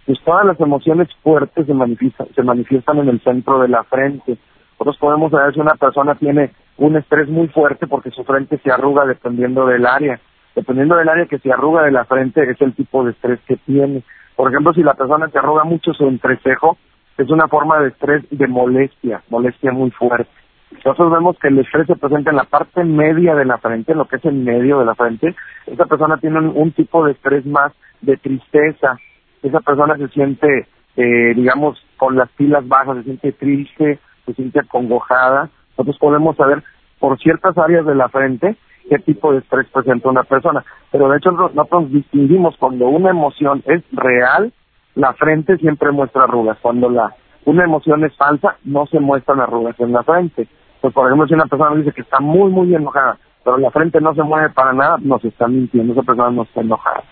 pues 0.09 0.21
todas 0.25 0.43
las 0.43 0.59
emociones 0.59 1.07
fuertes 1.21 1.67
se 1.67 1.73
manifiestan, 1.75 2.25
se 2.33 2.41
manifiestan 2.41 2.97
en 2.97 3.09
el 3.09 3.21
centro 3.21 3.59
de 3.59 3.67
la 3.67 3.83
frente. 3.83 4.39
Nosotros 4.71 4.97
podemos 4.97 5.29
saber 5.29 5.53
si 5.53 5.59
una 5.59 5.75
persona 5.75 6.15
tiene 6.15 6.49
un 6.77 6.95
estrés 6.95 7.29
muy 7.29 7.47
fuerte 7.49 7.85
porque 7.85 8.09
su 8.09 8.23
frente 8.23 8.57
se 8.57 8.71
arruga 8.71 9.05
dependiendo 9.05 9.67
del 9.67 9.85
área. 9.85 10.19
Dependiendo 10.55 10.95
del 10.95 11.09
área 11.09 11.27
que 11.27 11.37
se 11.37 11.53
arruga 11.53 11.83
de 11.83 11.91
la 11.91 12.05
frente 12.05 12.41
es 12.41 12.59
el 12.59 12.73
tipo 12.73 13.05
de 13.05 13.11
estrés 13.11 13.39
que 13.47 13.57
tiene. 13.57 14.01
Por 14.35 14.49
ejemplo, 14.49 14.73
si 14.73 14.81
la 14.81 14.95
persona 14.95 15.29
se 15.29 15.37
arruga 15.37 15.63
mucho 15.63 15.93
su 15.93 16.07
entrecejo, 16.07 16.79
es 17.19 17.29
una 17.29 17.47
forma 17.47 17.79
de 17.79 17.89
estrés 17.89 18.23
de 18.31 18.47
molestia, 18.47 19.21
molestia 19.29 19.71
muy 19.71 19.91
fuerte. 19.91 20.31
Nosotros 20.71 21.11
vemos 21.11 21.37
que 21.37 21.49
el 21.49 21.59
estrés 21.59 21.85
se 21.85 21.97
presenta 21.97 22.31
en 22.31 22.37
la 22.37 22.45
parte 22.45 22.83
media 22.83 23.35
de 23.35 23.45
la 23.45 23.59
frente, 23.59 23.93
lo 23.93 24.07
que 24.07 24.15
es 24.15 24.25
el 24.25 24.33
medio 24.33 24.79
de 24.79 24.85
la 24.85 24.95
frente. 24.95 25.35
Esa 25.67 25.85
persona 25.85 26.17
tiene 26.17 26.39
un 26.39 26.71
tipo 26.71 27.05
de 27.05 27.11
estrés 27.11 27.45
más 27.45 27.73
de 28.01 28.17
tristeza, 28.17 28.97
esa 29.43 29.60
persona 29.62 29.98
se 29.98 30.08
siente, 30.10 30.67
eh, 30.96 31.34
digamos, 31.36 31.79
con 31.98 32.15
las 32.15 32.29
pilas 32.31 32.67
bajas, 32.67 32.98
se 32.98 33.03
siente 33.03 33.31
triste, 33.31 34.00
se 34.25 34.34
siente 34.34 34.60
acongojada. 34.60 35.50
Nosotros 35.72 35.98
podemos 36.00 36.36
saber 36.36 36.63
por 37.00 37.17
ciertas 37.19 37.58
áreas 37.58 37.86
de 37.86 37.96
la 37.96 38.10
frente 38.10 38.58
qué 38.89 39.00
tipo 39.00 39.31
de 39.31 39.39
estrés 39.39 39.67
presenta 39.72 40.10
una 40.10 40.24
persona. 40.24 40.63
Pero 40.91 41.10
de 41.10 41.17
hecho 41.17 41.31
nosotros 41.31 41.91
distinguimos 41.91 42.55
cuando 42.58 42.88
una 42.88 43.12
emoción 43.12 43.63
es 43.65 43.84
real, 43.91 44.51
la 44.96 45.13
frente 45.13 45.58
siempre 45.58 45.91
muestra 45.91 46.24
arrugas. 46.24 46.58
Cuando 46.62 46.89
la 46.89 47.15
una 47.46 47.63
emoción 47.63 48.03
es 48.03 48.15
falsa, 48.17 48.58
no 48.63 48.86
se 48.88 49.00
muestran 49.00 49.39
arrugas 49.39 49.79
en 49.79 49.93
la 49.93 50.03
frente. 50.03 50.48
Pues 50.81 50.93
por 50.93 51.08
ejemplo, 51.08 51.27
si 51.27 51.34
una 51.34 51.46
persona 51.46 51.75
dice 51.75 51.91
que 51.91 52.01
está 52.01 52.19
muy, 52.19 52.51
muy 52.51 52.74
enojada, 52.74 53.17
pero 53.43 53.58
la 53.58 53.72
frente 53.72 54.01
no 54.01 54.13
se 54.13 54.24
mueve 54.24 54.50
para 54.50 54.74
nada, 54.74 54.98
nos 55.00 55.24
está 55.24 55.48
mintiendo, 55.48 55.93
esa 55.93 56.03
persona 56.03 56.31
no 56.31 56.43
está 56.43 56.62
enojada. 56.62 57.03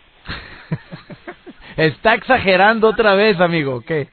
Está 1.77 2.15
exagerando 2.15 2.89
otra 2.89 3.13
vez, 3.13 3.39
amigo, 3.39 3.81
¿qué? 3.81 4.07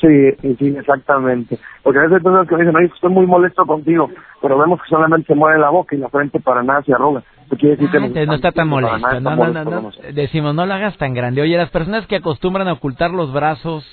Sí, 0.00 0.54
sí, 0.58 0.74
exactamente. 0.76 1.58
Porque 1.82 1.98
a 1.98 2.02
veces 2.02 2.16
hay 2.16 2.22
personas 2.22 2.48
que 2.48 2.56
dicen, 2.56 2.76
oye, 2.76 2.90
estoy 2.92 3.10
muy 3.10 3.26
molesto 3.26 3.64
contigo, 3.66 4.10
pero 4.40 4.58
vemos 4.58 4.82
que 4.82 4.88
solamente 4.88 5.26
se 5.26 5.34
mueve 5.34 5.58
la 5.58 5.70
boca 5.70 5.94
y 5.94 5.98
la 5.98 6.08
frente 6.08 6.40
para 6.40 6.62
nada 6.62 6.82
se 6.82 6.92
arruga. 6.92 7.22
quiere 7.58 7.76
decir 7.76 7.90
que 7.90 8.20
ah, 8.20 8.26
no, 8.26 8.34
está 8.34 8.52
tan 8.52 8.68
molesto. 8.68 9.20
No, 9.20 9.36
no, 9.36 9.52
no, 9.52 9.64
no. 9.64 9.90
Decimos, 10.12 10.54
no 10.54 10.66
lo 10.66 10.74
hagas 10.74 10.96
tan 10.96 11.14
grande. 11.14 11.42
Oye, 11.42 11.56
las 11.56 11.70
personas 11.70 12.06
que 12.06 12.16
acostumbran 12.16 12.68
a 12.68 12.72
ocultar 12.72 13.10
los 13.10 13.32
brazos 13.32 13.84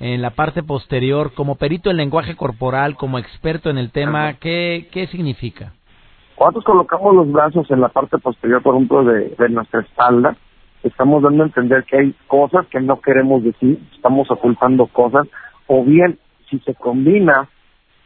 en 0.00 0.20
la 0.20 0.30
parte 0.30 0.62
posterior, 0.62 1.32
como 1.34 1.56
perito 1.56 1.90
en 1.90 1.96
lenguaje 1.96 2.36
corporal, 2.36 2.96
como 2.96 3.18
experto 3.18 3.70
en 3.70 3.78
el 3.78 3.92
tema, 3.92 4.34
¿qué, 4.34 4.88
¿qué 4.92 5.06
significa? 5.06 5.72
Nosotros 6.38 6.64
colocamos 6.64 7.14
los 7.14 7.30
brazos 7.30 7.70
en 7.70 7.80
la 7.80 7.88
parte 7.88 8.18
posterior, 8.18 8.62
por 8.62 8.74
ejemplo, 8.74 9.04
de, 9.04 9.34
de 9.38 9.48
nuestra 9.48 9.80
espalda, 9.80 10.36
estamos 10.82 11.22
dando 11.22 11.42
a 11.42 11.46
entender 11.46 11.84
que 11.84 11.98
hay 11.98 12.14
cosas 12.26 12.66
que 12.66 12.80
no 12.80 13.00
queremos 13.00 13.42
decir, 13.42 13.78
estamos 13.94 14.30
ocultando 14.30 14.86
cosas, 14.86 15.26
o 15.66 15.84
bien 15.84 16.18
si 16.50 16.58
se 16.60 16.74
combina 16.74 17.48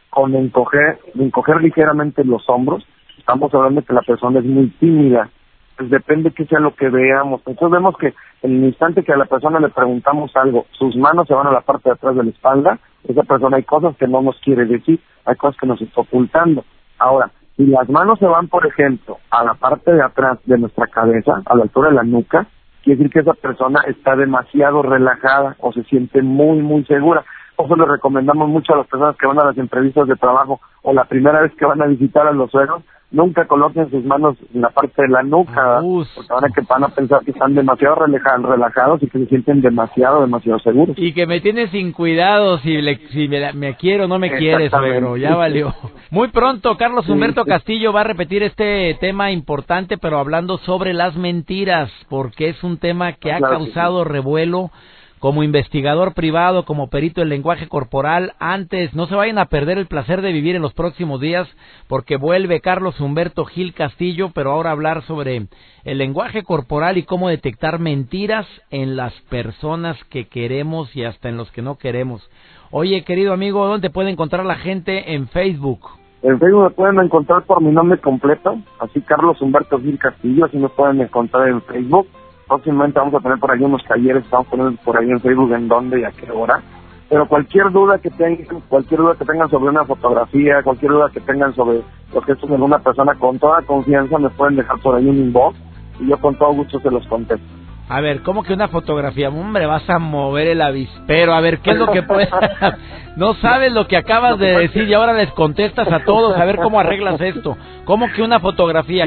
con 0.09 0.35
encoger, 0.35 0.99
encoger 1.15 1.61
ligeramente 1.61 2.23
los 2.23 2.47
hombros, 2.49 2.85
estamos 3.17 3.53
hablando 3.53 3.81
de 3.81 3.87
que 3.87 3.93
la 3.93 4.01
persona 4.01 4.39
es 4.39 4.45
muy 4.45 4.67
tímida, 4.79 5.29
pues 5.77 5.89
depende 5.89 6.31
que 6.31 6.45
sea 6.45 6.59
lo 6.59 6.75
que 6.75 6.89
veamos. 6.89 7.41
Entonces 7.45 7.71
vemos 7.71 7.97
que 7.97 8.13
en 8.41 8.57
el 8.57 8.63
instante 8.65 9.03
que 9.03 9.13
a 9.13 9.17
la 9.17 9.25
persona 9.25 9.59
le 9.59 9.69
preguntamos 9.69 10.35
algo, 10.35 10.65
sus 10.71 10.95
manos 10.95 11.27
se 11.27 11.33
van 11.33 11.47
a 11.47 11.51
la 11.51 11.61
parte 11.61 11.89
de 11.89 11.93
atrás 11.93 12.15
de 12.15 12.23
la 12.23 12.29
espalda, 12.29 12.79
esa 13.07 13.23
persona 13.23 13.57
hay 13.57 13.63
cosas 13.63 13.95
que 13.97 14.07
no 14.07 14.21
nos 14.21 14.39
quiere 14.39 14.65
decir, 14.65 14.99
hay 15.25 15.35
cosas 15.35 15.59
que 15.59 15.67
nos 15.67 15.81
está 15.81 16.01
ocultando. 16.01 16.63
Ahora, 16.97 17.31
si 17.55 17.65
las 17.65 17.89
manos 17.89 18.19
se 18.19 18.25
van, 18.25 18.47
por 18.47 18.65
ejemplo, 18.65 19.17
a 19.29 19.43
la 19.43 19.53
parte 19.55 19.91
de 19.91 20.01
atrás 20.01 20.39
de 20.45 20.57
nuestra 20.57 20.87
cabeza, 20.87 21.41
a 21.45 21.55
la 21.55 21.63
altura 21.63 21.89
de 21.89 21.95
la 21.95 22.03
nuca, 22.03 22.47
quiere 22.87 23.03
decir 23.03 23.11
que 23.11 23.19
esa 23.19 23.33
persona 23.33 23.81
está 23.87 24.15
demasiado 24.15 24.81
relajada 24.81 25.57
o 25.59 25.73
se 25.73 25.83
siente 25.83 26.21
muy, 26.21 26.61
muy 26.61 26.85
segura. 26.85 27.25
Eso 27.57 27.75
le 27.75 27.85
recomendamos 27.85 28.47
mucho 28.47 28.73
a 28.73 28.77
las 28.77 28.87
personas 28.87 29.17
que 29.17 29.27
van 29.27 29.39
a 29.39 29.45
las 29.45 29.57
entrevistas 29.57 30.07
de 30.07 30.15
trabajo 30.15 30.61
o 30.83 30.93
la 30.93 31.03
primera 31.03 31.41
vez 31.41 31.51
que 31.55 31.65
van 31.65 31.81
a 31.81 31.87
visitar 31.87 32.25
a 32.27 32.31
los 32.31 32.49
suegros, 32.49 32.83
nunca 33.11 33.45
coloquen 33.45 33.89
sus 33.89 34.03
manos 34.03 34.35
en 34.53 34.61
la 34.61 34.69
parte 34.69 35.01
de 35.01 35.07
la 35.07 35.23
nuca, 35.23 35.79
porque 35.81 36.33
van 36.33 36.45
a, 36.45 36.49
que 36.49 36.61
van 36.67 36.83
a 36.83 36.89
pensar 36.89 37.23
que 37.23 37.31
están 37.31 37.55
demasiado 37.55 37.95
relajados 37.95 39.01
y 39.01 39.07
que 39.07 39.19
se 39.19 39.25
sienten 39.27 39.61
demasiado, 39.61 40.21
demasiado 40.21 40.59
seguros. 40.59 40.95
Y 40.97 41.13
que 41.13 41.25
me 41.25 41.39
tiene 41.39 41.67
sin 41.69 41.93
cuidado 41.93 42.57
si, 42.59 42.77
si 43.11 43.27
me, 43.27 43.75
quiero 43.75 44.05
o 44.05 44.07
no 44.07 44.19
me 44.19 44.31
quiere, 44.37 44.69
suegro, 44.69 45.17
ya 45.17 45.35
valió. 45.35 45.73
Muy 46.11 46.29
pronto, 46.29 46.75
Carlos 46.77 47.07
Humberto 47.07 47.45
Castillo 47.45 47.93
va 47.93 48.01
a 48.01 48.05
repetir 48.05 48.43
este 48.43 48.97
tema 48.99 49.31
importante, 49.31 49.97
pero 49.97 50.19
hablando 50.19 50.57
sobre 50.59 50.93
las 50.93 51.15
mentiras, 51.15 51.89
porque 52.09 52.49
es 52.49 52.63
un 52.63 52.77
tema 52.77 53.13
que 53.13 53.31
ha 53.31 53.39
causado 53.39 54.03
revuelo 54.03 54.71
como 55.19 55.43
investigador 55.43 56.13
privado, 56.13 56.65
como 56.65 56.89
perito 56.89 57.21
en 57.21 57.29
lenguaje 57.29 57.67
corporal. 57.67 58.33
Antes, 58.39 58.93
no 58.93 59.07
se 59.07 59.15
vayan 59.15 59.39
a 59.39 59.45
perder 59.45 59.77
el 59.77 59.87
placer 59.87 60.21
de 60.21 60.31
vivir 60.31 60.55
en 60.55 60.61
los 60.61 60.73
próximos 60.73 61.19
días, 61.19 61.47
porque 61.87 62.17
vuelve 62.17 62.61
Carlos 62.61 62.99
Humberto 62.99 63.45
Gil 63.45 63.73
Castillo, 63.73 64.31
pero 64.33 64.51
ahora 64.51 64.71
hablar 64.71 65.03
sobre 65.03 65.47
el 65.83 65.97
lenguaje 65.97 66.43
corporal 66.43 66.97
y 66.97 67.03
cómo 67.03 67.29
detectar 67.29 67.79
mentiras 67.79 68.45
en 68.69 68.95
las 68.95 69.13
personas 69.29 69.97
que 70.05 70.27
queremos 70.27 70.95
y 70.95 71.03
hasta 71.03 71.29
en 71.29 71.37
los 71.37 71.51
que 71.51 71.61
no 71.61 71.77
queremos. 71.77 72.29
Oye, 72.71 73.03
querido 73.03 73.33
amigo, 73.33 73.65
¿dónde 73.65 73.89
puede 73.89 74.11
encontrar 74.11 74.45
la 74.45 74.55
gente 74.55 75.13
en 75.13 75.27
Facebook? 75.29 75.79
En 76.21 76.39
Facebook 76.39 76.63
me 76.63 76.69
pueden 76.71 76.99
encontrar 76.99 77.43
por 77.43 77.61
mi 77.61 77.71
nombre 77.71 77.99
completo, 77.99 78.57
así 78.79 79.01
Carlos 79.01 79.41
Humberto 79.41 79.79
Gil 79.79 79.99
Castillo, 79.99 80.45
así 80.45 80.57
me 80.57 80.69
pueden 80.69 80.99
encontrar 80.99 81.47
en 81.47 81.61
Facebook 81.61 82.07
próximamente 82.47 82.99
vamos 82.99 83.15
a 83.15 83.19
tener 83.19 83.39
por 83.39 83.51
ahí 83.51 83.61
unos 83.61 83.83
talleres, 83.85 84.23
estamos 84.23 84.47
poniendo 84.47 84.81
por 84.83 84.97
ahí 84.97 85.09
en 85.09 85.19
Facebook 85.19 85.53
en 85.53 85.67
dónde 85.67 85.99
y 85.99 86.03
a 86.03 86.11
qué 86.11 86.31
hora. 86.31 86.61
Pero 87.09 87.27
cualquier 87.27 87.71
duda 87.71 87.99
que 87.99 88.09
tengan, 88.09 88.61
cualquier 88.67 88.99
duda 88.99 89.15
que 89.15 89.25
tengan 89.25 89.49
sobre 89.49 89.69
una 89.69 89.85
fotografía, 89.85 90.61
cualquier 90.63 90.91
duda 90.91 91.09
que 91.13 91.21
tengan 91.21 91.53
sobre 91.55 91.81
los 92.13 92.25
gestos 92.25 92.49
de 92.49 92.55
una 92.55 92.79
persona, 92.79 93.15
con 93.15 93.39
toda 93.39 93.61
confianza 93.61 94.17
me 94.17 94.29
pueden 94.31 94.57
dejar 94.57 94.79
por 94.79 94.95
ahí 94.95 95.07
un 95.07 95.17
inbox 95.17 95.57
y 95.99 96.07
yo 96.07 96.17
con 96.19 96.35
todo 96.35 96.53
gusto 96.53 96.79
se 96.79 96.91
los 96.91 97.05
contesto. 97.07 97.45
A 97.89 98.01
ver, 98.01 98.21
¿cómo 98.21 98.43
que 98.43 98.53
una 98.53 98.67
fotografía? 98.67 99.29
Hombre, 99.29 99.65
vas 99.65 99.89
a 99.89 99.97
mover 99.97 100.47
el 100.47 100.61
avispero. 100.61 101.33
A 101.33 101.39
ver, 101.39 101.59
¿qué 101.59 101.71
es 101.71 101.77
lo 101.77 101.91
que 101.91 102.03
puedes...? 102.03 102.29
no 103.15 103.33
sabes 103.35 103.71
lo 103.71 103.87
que 103.87 103.95
acabas 103.95 104.37
de 104.37 104.57
decir 104.57 104.83
y 104.89 104.93
ahora 104.93 105.13
les 105.13 105.31
contestas 105.31 105.89
a 105.89 106.03
todos. 106.03 106.37
A 106.37 106.43
ver 106.43 106.57
cómo 106.57 106.81
arreglas 106.81 107.19
esto. 107.21 107.55
¿Cómo 107.85 108.07
que 108.13 108.21
una 108.21 108.41
fotografía? 108.41 109.05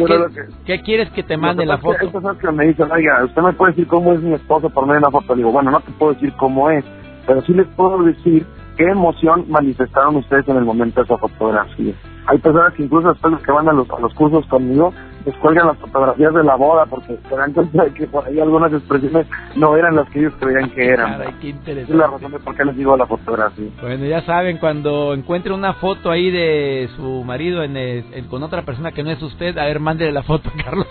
¿Qué, 0.65 0.81
quieres 0.81 1.11
que 1.11 1.23
te 1.23 1.37
mande 1.37 1.67
la 1.67 1.77
foto? 1.77 2.07
Estas 2.07 2.39
que 2.39 2.51
me 2.53 2.67
dicen, 2.69 2.91
oiga, 2.91 3.23
usted 3.25 3.43
me 3.43 3.53
puede 3.53 3.73
decir 3.73 3.87
cómo 3.87 4.15
es 4.15 4.21
mi 4.21 4.33
esposo 4.33 4.71
por 4.71 4.87
medio 4.87 5.01
de 5.01 5.07
una 5.09 5.11
foto. 5.11 5.35
Digo, 5.35 5.53
bueno, 5.53 5.71
no 5.71 5.81
te 5.81 5.93
puedo 5.93 6.15
decir 6.15 6.33
cómo 6.39 6.71
es, 6.71 6.85
pero 7.27 7.43
sí 7.43 7.53
les 7.53 7.67
puedo 7.69 8.03
decir 8.03 8.47
qué 8.79 8.85
emoción 8.85 9.45
manifestaron 9.51 10.17
ustedes 10.17 10.49
en 10.49 10.57
el 10.57 10.65
momento 10.65 11.01
de 11.01 11.05
esa 11.05 11.19
fotografía. 11.19 11.93
Hay 12.27 12.39
personas 12.39 12.73
que 12.73 12.85
incluso 12.85 13.09
después 13.09 13.37
de 13.37 13.43
que 13.43 13.53
van 13.53 13.69
a 13.69 13.73
los, 13.75 13.91
a 13.91 14.01
los 14.01 14.15
cursos 14.15 14.47
conmigo, 14.47 14.95
les 15.25 15.37
cuelgan 15.37 15.67
las 15.67 15.79
fotografías 15.79 16.33
de 16.33 16.45
la 16.45 16.57
boda 16.57 16.87
porque 16.87 17.19
se 17.29 17.37
dan 17.37 17.53
cuenta 17.53 17.85
de 17.85 17.93
que 17.93 18.07
por 18.07 18.27
ahí 18.27 18.41
algunas 18.41 18.73
expresiones 18.73 19.27
no 19.55 19.77
eran 19.77 19.97
las 19.97 20.09
que 20.11 20.21
ellos 20.21 20.33
creían 20.41 20.71
que 20.71 20.89
eran. 20.89 21.19
Caray, 21.19 21.35
qué 21.41 21.49
interesante. 21.49 21.93
es 21.93 21.99
la 21.99 22.07
razón 22.07 22.33
de 22.33 22.39
por 22.39 22.57
qué 22.57 22.65
les 22.65 22.77
digo 22.77 22.97
la 22.97 23.07
fotografía. 23.07 23.69
Bueno, 23.81 24.07
ya 24.07 24.23
saben, 24.23 24.59
cuando 24.59 25.13
encuentre 25.15 25.53
una 25.53 25.75
foto 25.75 26.11
ahí 26.11 26.31
de 26.31 26.89
su 26.97 27.23
marido 27.25 27.63
en, 27.63 28.09
con 28.29 28.43
otra 28.43 28.63
persona 28.63 28.93
que 28.93 29.03
no 29.03 29.11
es 29.11 29.23
usted, 29.23 29.57
a 29.59 29.65
ver, 29.65 29.81
mándele 29.81 30.13
la 30.13 30.23
foto, 30.23 30.51
Carlos. 30.65 30.87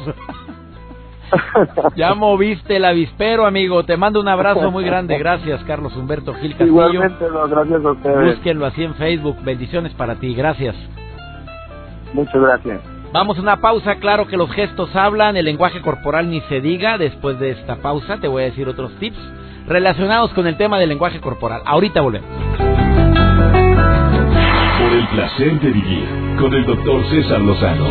ya 1.95 2.13
moviste 2.15 2.77
el 2.77 2.85
avispero, 2.85 3.45
amigo. 3.45 3.83
Te 3.83 3.97
mando 3.97 4.19
un 4.19 4.27
abrazo 4.27 4.69
muy 4.69 4.83
grande. 4.83 5.17
Gracias, 5.19 5.63
Carlos 5.63 5.95
Humberto 5.95 6.33
Gil 6.35 6.51
Castillo. 6.51 6.69
Igualmente, 6.69 7.25
gracias 7.49 7.85
a 7.85 7.91
ustedes. 7.91 8.35
Búsquenlo 8.35 8.65
así 8.65 8.83
en 8.83 8.93
Facebook. 8.95 9.37
Bendiciones 9.43 9.93
para 9.93 10.15
ti. 10.15 10.35
Gracias. 10.35 10.75
Muchas 12.13 12.41
gracias. 12.41 12.98
Vamos 13.11 13.39
a 13.39 13.41
una 13.41 13.59
pausa, 13.59 13.95
claro 13.95 14.27
que 14.27 14.37
los 14.37 14.51
gestos 14.51 14.95
hablan, 14.95 15.35
el 15.35 15.45
lenguaje 15.45 15.81
corporal 15.81 16.29
ni 16.29 16.41
se 16.41 16.61
diga. 16.61 16.99
Después 16.99 17.39
de 17.39 17.51
esta 17.51 17.77
pausa 17.77 18.17
te 18.17 18.27
voy 18.27 18.43
a 18.43 18.45
decir 18.45 18.67
otros 18.67 18.91
tips 18.99 19.17
relacionados 19.67 20.31
con 20.33 20.45
el 20.45 20.57
tema 20.57 20.77
del 20.77 20.89
lenguaje 20.89 21.19
corporal. 21.19 21.63
Ahorita 21.65 22.01
volvemos. 22.01 22.29
Por 24.77 24.93
el 24.93 25.07
placer 25.07 25.59
de 25.59 25.71
vivir 25.71 26.07
con 26.39 26.53
el 26.53 26.63
doctor 26.65 27.03
César 27.09 27.41
Lozano. 27.41 27.87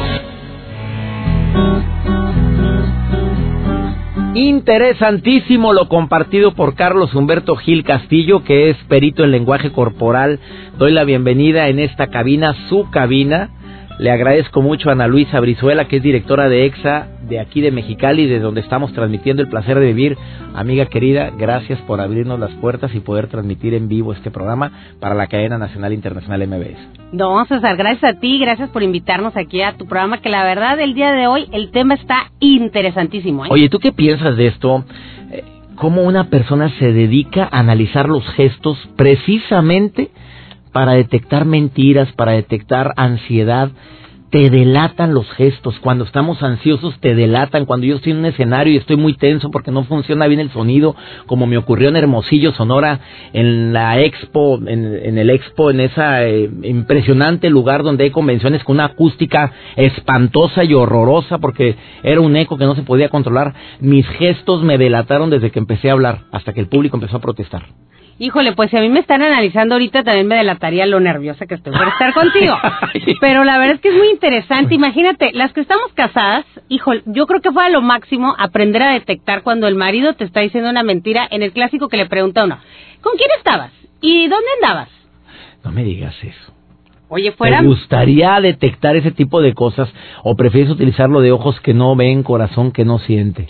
Interesantísimo 4.35 5.73
lo 5.73 5.89
compartido 5.89 6.55
por 6.55 6.77
Carlos 6.77 7.13
Humberto 7.13 7.57
Gil 7.57 7.83
Castillo, 7.83 8.45
que 8.45 8.71
es 8.71 8.77
perito 8.85 9.25
en 9.25 9.33
lenguaje 9.33 9.73
corporal. 9.73 10.39
Doy 10.79 10.93
la 10.93 11.03
bienvenida 11.03 11.67
en 11.67 11.81
esta 11.81 12.07
cabina, 12.07 12.55
su 12.69 12.89
cabina 12.91 13.51
le 13.99 14.11
agradezco 14.13 14.63
mucho 14.63 14.89
a 14.89 14.93
Ana 14.93 15.09
Luisa 15.09 15.41
Brizuela, 15.41 15.89
que 15.89 15.97
es 15.97 16.03
directora 16.03 16.49
de 16.49 16.67
EXA 16.67 17.09
de 17.29 17.41
aquí 17.41 17.61
de 17.61 17.73
Mexicali, 17.73 18.27
de 18.27 18.39
donde 18.39 18.61
estamos 18.61 18.93
transmitiendo 18.93 19.43
el 19.43 19.49
placer 19.49 19.79
de 19.79 19.87
vivir. 19.87 20.17
Amiga 20.55 20.87
querida, 20.87 21.31
gracias 21.37 21.81
por 21.81 22.01
abrirnos 22.01 22.39
las 22.39 22.53
puertas 22.55 22.95
y 22.95 23.01
poder 23.01 23.27
transmitir 23.27 23.75
en 23.75 23.89
vivo 23.89 24.13
este 24.13 24.31
programa 24.31 24.73
para 25.01 25.15
la 25.15 25.27
cadena 25.27 25.59
nacional 25.59 25.93
e 25.93 25.97
internacional 25.97 26.47
MBS. 26.47 26.79
No, 27.13 27.45
César, 27.47 27.77
gracias 27.77 28.17
a 28.17 28.21
ti, 28.21 28.39
gracias 28.39 28.71
por 28.71 28.83
invitarnos 28.83 29.37
aquí 29.37 29.63
a 29.63 29.77
tu 29.77 29.87
programa, 29.87 30.21
que 30.21 30.29
la 30.29 30.45
verdad 30.45 30.79
el 30.81 30.95
día 30.95 31.13
de 31.13 31.27
hoy 31.27 31.49
el 31.53 31.71
tema 31.73 31.95
está 31.95 32.31
interesantísimo. 32.39 33.47
¿eh? 33.47 33.49
Oye, 33.51 33.69
¿tú 33.69 33.81
qué 33.81 33.93
piensas 33.93 34.37
de 34.37 34.47
esto? 34.47 34.85
Eh, 35.33 35.43
¿Cómo 35.75 36.03
una 36.03 36.25
persona 36.25 36.71
se 36.79 36.93
dedica 36.93 37.49
a 37.51 37.59
analizar 37.59 38.09
los 38.09 38.25
gestos 38.35 38.79
precisamente? 38.97 40.11
Para 40.73 40.93
detectar 40.93 41.45
mentiras, 41.45 42.13
para 42.13 42.33
detectar 42.33 42.93
ansiedad. 42.97 43.71
Te 44.31 44.51
delatan 44.51 45.15
los 45.15 45.27
gestos. 45.33 45.79
Cuando 45.79 46.05
estamos 46.05 46.43
ansiosos, 46.43 47.01
te 47.01 47.15
delatan. 47.15 47.65
Cuando 47.65 47.87
yo 47.87 47.97
estoy 47.97 48.13
en 48.13 48.19
un 48.19 48.27
escenario 48.27 48.75
y 48.75 48.77
estoy 48.77 48.97
muy 48.97 49.15
tenso 49.15 49.51
porque 49.51 49.71
no 49.71 49.85
funciona 49.85 50.27
bien 50.27 50.41
el 50.41 50.51
sonido, 50.51 50.95
como 51.25 51.47
me 51.47 51.57
ocurrió 51.57 51.89
en 51.89 51.97
Hermosillo, 51.97 52.53
Sonora, 52.53 53.01
en 53.33 53.73
la 53.73 53.99
expo, 54.01 54.61
en, 54.67 55.17
el 55.17 55.31
expo, 55.31 55.71
en 55.71 55.81
ese 55.81 56.03
eh, 56.03 56.51
impresionante 56.65 57.49
lugar 57.49 57.83
donde 57.83 58.05
hay 58.05 58.11
convenciones 58.11 58.63
con 58.65 58.77
una 58.77 58.85
acústica 58.85 59.51
espantosa 59.77 60.63
y 60.63 60.75
horrorosa 60.75 61.39
porque 61.39 61.77
era 62.03 62.21
un 62.21 62.37
eco 62.37 62.59
que 62.59 62.67
no 62.67 62.75
se 62.75 62.83
podía 62.83 63.09
controlar. 63.09 63.55
Mis 63.81 64.07
gestos 64.07 64.63
me 64.63 64.77
delataron 64.77 65.31
desde 65.31 65.51
que 65.51 65.59
empecé 65.59 65.89
a 65.89 65.95
hablar 65.95 66.25
hasta 66.33 66.53
que 66.53 66.61
el 66.61 66.69
público 66.69 66.99
empezó 66.99 67.17
a 67.17 67.21
protestar. 67.21 67.65
Híjole, 68.21 68.53
pues 68.53 68.71
si 68.71 68.77
a 68.77 68.81
mí 68.81 68.89
me 68.89 68.99
están 68.99 69.23
analizando 69.23 69.77
ahorita 69.77 70.03
también 70.03 70.27
me 70.27 70.37
delataría 70.37 70.87
lo 70.87 70.99
nerviosa 70.99 71.47
que 71.47 71.55
estoy 71.55 71.73
por 71.73 71.87
estar 71.87 72.13
contigo. 72.15 72.57
Pero 73.21 73.45
la 73.45 73.59
verdad 73.59 73.77
es 73.77 73.81
que 73.81 73.91
es 73.91 73.95
muy 73.95 74.11
interesante. 74.11 74.75
Imagínate, 74.75 75.31
las 75.33 75.53
que 75.53 75.61
estamos 75.61 75.93
casadas, 75.95 76.45
híjole, 76.69 77.03
yo 77.07 77.27
creo 77.27 77.41
que 77.41 77.53
fue 77.53 77.65
a 77.65 77.69
lo 77.69 77.81
máximo 77.81 78.35
aprender 78.37 78.83
a 78.83 78.93
detectar 78.93 79.43
cuando 79.43 79.69
el 79.69 79.77
marido 79.77 80.15
te 80.15 80.25
está 80.25 80.41
diciendo 80.41 80.69
una 80.69 80.83
mentira 80.83 81.29
en 81.31 81.43
el 81.43 81.53
clásico 81.53 81.89
que 81.89 81.97
le 81.97 82.07
pregunta 82.07 82.41
a 82.41 82.45
uno, 82.45 82.59
¿con 83.03 83.17
quién 83.17 83.31
estabas? 83.37 83.73
¿Y 84.01 84.27
dónde 84.27 84.49
andabas? 84.61 84.89
No 85.65 85.71
me 85.71 85.85
digas 85.85 86.15
eso. 86.23 86.53
Oye, 87.09 87.33
fuera... 87.33 87.61
¿Te 87.61 87.67
gustaría 87.67 88.41
detectar 88.41 88.97
ese 88.97 89.13
tipo 89.13 89.41
de 89.41 89.55
cosas 89.55 89.89
o 90.25 90.35
prefieres 90.35 90.71
utilizarlo 90.71 91.21
de 91.21 91.33
ojos 91.33 91.59
que 91.61 91.73
no 91.73 91.95
ven, 91.95 92.23
corazón 92.23 92.73
que 92.73 92.85
no 92.85 92.99
siente? 92.99 93.49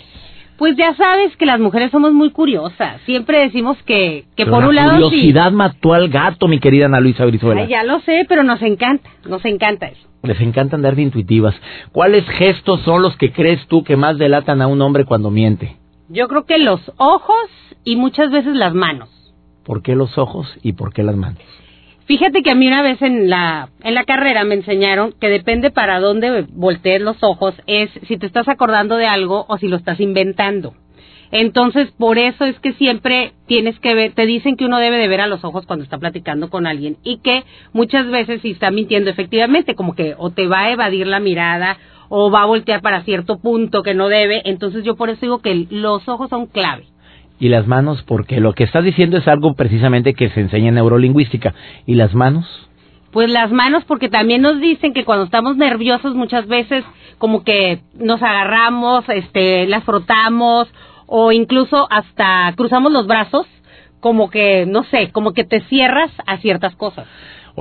Pues 0.59 0.75
ya 0.75 0.93
sabes 0.95 1.35
que 1.37 1.45
las 1.45 1.59
mujeres 1.59 1.89
somos 1.89 2.11
muy 2.11 2.31
curiosas. 2.31 3.01
Siempre 3.05 3.39
decimos 3.39 3.77
que, 3.85 4.25
que 4.35 4.45
por 4.45 4.65
un 4.65 4.75
lado. 4.75 4.91
La 4.91 4.99
curiosidad 4.99 5.51
mató 5.53 5.93
al 5.93 6.09
gato, 6.09 6.49
mi 6.49 6.59
querida 6.59 6.85
Ana 6.87 6.99
Luisa 6.99 7.25
Brizuela. 7.25 7.65
ya 7.65 7.83
lo 7.83 8.01
sé, 8.01 8.25
pero 8.27 8.43
nos 8.43 8.61
encanta, 8.61 9.09
nos 9.25 9.43
encanta 9.45 9.87
eso. 9.87 10.07
Les 10.21 10.39
encanta 10.41 10.75
andar 10.75 10.97
de 10.97 11.03
intuitivas. 11.03 11.55
¿Cuáles 11.93 12.27
gestos 12.27 12.81
son 12.81 13.01
los 13.01 13.15
que 13.15 13.31
crees 13.31 13.65
tú 13.67 13.85
que 13.85 13.95
más 13.95 14.17
delatan 14.17 14.61
a 14.61 14.67
un 14.67 14.81
hombre 14.81 15.05
cuando 15.05 15.31
miente? 15.31 15.77
Yo 16.09 16.27
creo 16.27 16.45
que 16.45 16.57
los 16.57 16.81
ojos 16.97 17.49
y 17.85 17.95
muchas 17.95 18.29
veces 18.29 18.53
las 18.55 18.73
manos. 18.73 19.09
¿Por 19.63 19.81
qué 19.81 19.95
los 19.95 20.17
ojos 20.17 20.47
y 20.61 20.73
por 20.73 20.91
qué 20.93 21.03
las 21.03 21.15
manos? 21.15 21.39
Fíjate 22.09 22.41
que 22.41 22.49
a 22.49 22.55
mí 22.55 22.67
una 22.67 22.81
vez 22.81 22.99
en 23.03 23.29
la, 23.29 23.69
en 23.83 23.93
la 23.93 24.03
carrera 24.03 24.43
me 24.43 24.55
enseñaron 24.55 25.13
que 25.21 25.29
depende 25.29 25.69
para 25.69 25.99
dónde 25.99 26.47
voltees 26.49 27.01
los 27.01 27.17
ojos, 27.21 27.53
es 27.67 27.91
si 28.07 28.17
te 28.17 28.25
estás 28.25 28.47
acordando 28.47 28.95
de 28.95 29.05
algo 29.05 29.45
o 29.47 29.59
si 29.59 29.67
lo 29.67 29.77
estás 29.77 29.99
inventando. 29.99 30.73
Entonces, 31.29 31.91
por 31.99 32.17
eso 32.17 32.45
es 32.45 32.59
que 32.61 32.73
siempre 32.73 33.33
tienes 33.45 33.79
que 33.79 33.93
ver, 33.93 34.13
te 34.13 34.25
dicen 34.25 34.57
que 34.57 34.65
uno 34.65 34.79
debe 34.79 34.97
de 34.97 35.07
ver 35.07 35.21
a 35.21 35.27
los 35.27 35.43
ojos 35.43 35.67
cuando 35.67 35.83
está 35.83 35.99
platicando 35.99 36.49
con 36.49 36.65
alguien 36.65 36.97
y 37.03 37.19
que 37.19 37.43
muchas 37.73 38.09
veces 38.09 38.41
si 38.41 38.49
está 38.49 38.71
mintiendo 38.71 39.11
efectivamente, 39.11 39.75
como 39.75 39.93
que 39.93 40.15
o 40.17 40.31
te 40.31 40.47
va 40.47 40.61
a 40.61 40.71
evadir 40.71 41.05
la 41.05 41.19
mirada 41.19 41.77
o 42.09 42.31
va 42.31 42.41
a 42.41 42.47
voltear 42.47 42.81
para 42.81 43.03
cierto 43.03 43.37
punto 43.37 43.83
que 43.83 43.93
no 43.93 44.09
debe, 44.09 44.41
entonces 44.45 44.83
yo 44.83 44.95
por 44.95 45.11
eso 45.11 45.19
digo 45.21 45.43
que 45.43 45.67
los 45.69 46.09
ojos 46.09 46.31
son 46.31 46.47
clave. 46.47 46.87
Y 47.39 47.49
las 47.49 47.67
manos, 47.67 48.03
porque 48.03 48.39
lo 48.39 48.53
que 48.53 48.65
estás 48.65 48.83
diciendo 48.83 49.17
es 49.17 49.27
algo 49.27 49.53
precisamente 49.53 50.13
que 50.13 50.29
se 50.29 50.41
enseña 50.41 50.69
en 50.69 50.75
neurolingüística. 50.75 51.53
¿Y 51.85 51.95
las 51.95 52.13
manos? 52.13 52.45
Pues 53.11 53.29
las 53.29 53.51
manos, 53.51 53.85
porque 53.85 54.09
también 54.09 54.41
nos 54.41 54.59
dicen 54.59 54.93
que 54.93 55.05
cuando 55.05 55.25
estamos 55.25 55.57
nerviosos 55.57 56.15
muchas 56.15 56.47
veces 56.47 56.83
como 57.17 57.43
que 57.43 57.79
nos 57.95 58.21
agarramos, 58.21 59.07
este, 59.09 59.67
las 59.67 59.83
frotamos 59.83 60.67
o 61.07 61.31
incluso 61.31 61.87
hasta 61.89 62.53
cruzamos 62.55 62.91
los 62.91 63.07
brazos, 63.07 63.47
como 63.99 64.29
que, 64.29 64.65
no 64.65 64.83
sé, 64.83 65.11
como 65.11 65.33
que 65.33 65.43
te 65.43 65.61
cierras 65.61 66.11
a 66.27 66.37
ciertas 66.37 66.75
cosas. 66.75 67.07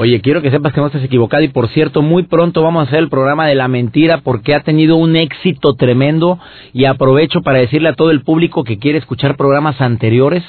Oye, 0.00 0.20
quiero 0.20 0.42
que 0.42 0.52
sepas 0.52 0.72
que 0.72 0.80
no 0.80 0.86
estás 0.86 1.02
equivocado 1.02 1.42
y 1.42 1.48
por 1.48 1.66
cierto, 1.70 2.02
muy 2.02 2.22
pronto 2.22 2.62
vamos 2.62 2.84
a 2.84 2.86
hacer 2.86 3.00
el 3.00 3.08
programa 3.08 3.48
de 3.48 3.56
la 3.56 3.66
mentira 3.66 4.18
porque 4.18 4.54
ha 4.54 4.60
tenido 4.60 4.94
un 4.94 5.16
éxito 5.16 5.74
tremendo 5.74 6.38
y 6.72 6.84
aprovecho 6.84 7.42
para 7.42 7.58
decirle 7.58 7.88
a 7.88 7.94
todo 7.94 8.12
el 8.12 8.22
público 8.22 8.62
que 8.62 8.78
quiere 8.78 8.98
escuchar 8.98 9.36
programas 9.36 9.80
anteriores, 9.80 10.44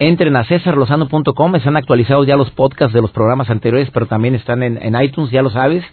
entren 0.00 0.34
a 0.34 0.42
cesarlosano.com, 0.42 1.54
están 1.54 1.76
actualizados 1.76 2.26
ya 2.26 2.34
los 2.34 2.50
podcasts 2.50 2.92
de 2.92 3.02
los 3.02 3.12
programas 3.12 3.50
anteriores, 3.50 3.88
pero 3.94 4.06
también 4.06 4.34
están 4.34 4.64
en, 4.64 4.76
en 4.82 5.00
iTunes, 5.00 5.30
ya 5.30 5.42
lo 5.42 5.50
sabes. 5.50 5.84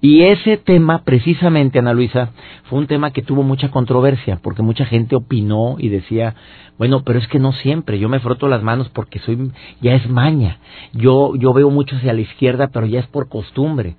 Y 0.00 0.22
ese 0.22 0.58
tema, 0.58 1.02
precisamente, 1.04 1.78
Ana 1.78 1.94
Luisa, 1.94 2.30
fue 2.64 2.78
un 2.78 2.86
tema 2.86 3.12
que 3.12 3.22
tuvo 3.22 3.42
mucha 3.42 3.70
controversia, 3.70 4.38
porque 4.42 4.62
mucha 4.62 4.84
gente 4.84 5.16
opinó 5.16 5.76
y 5.78 5.88
decía, 5.88 6.34
bueno, 6.78 7.02
pero 7.02 7.18
es 7.18 7.26
que 7.28 7.38
no 7.38 7.52
siempre, 7.52 7.98
yo 7.98 8.08
me 8.08 8.20
froto 8.20 8.46
las 8.46 8.62
manos 8.62 8.90
porque 8.90 9.18
soy, 9.20 9.50
ya 9.80 9.94
es 9.94 10.08
maña, 10.08 10.58
yo, 10.92 11.34
yo 11.36 11.52
veo 11.54 11.70
mucho 11.70 11.96
hacia 11.96 12.12
la 12.12 12.20
izquierda, 12.20 12.68
pero 12.72 12.86
ya 12.86 13.00
es 13.00 13.06
por 13.06 13.28
costumbre. 13.28 13.96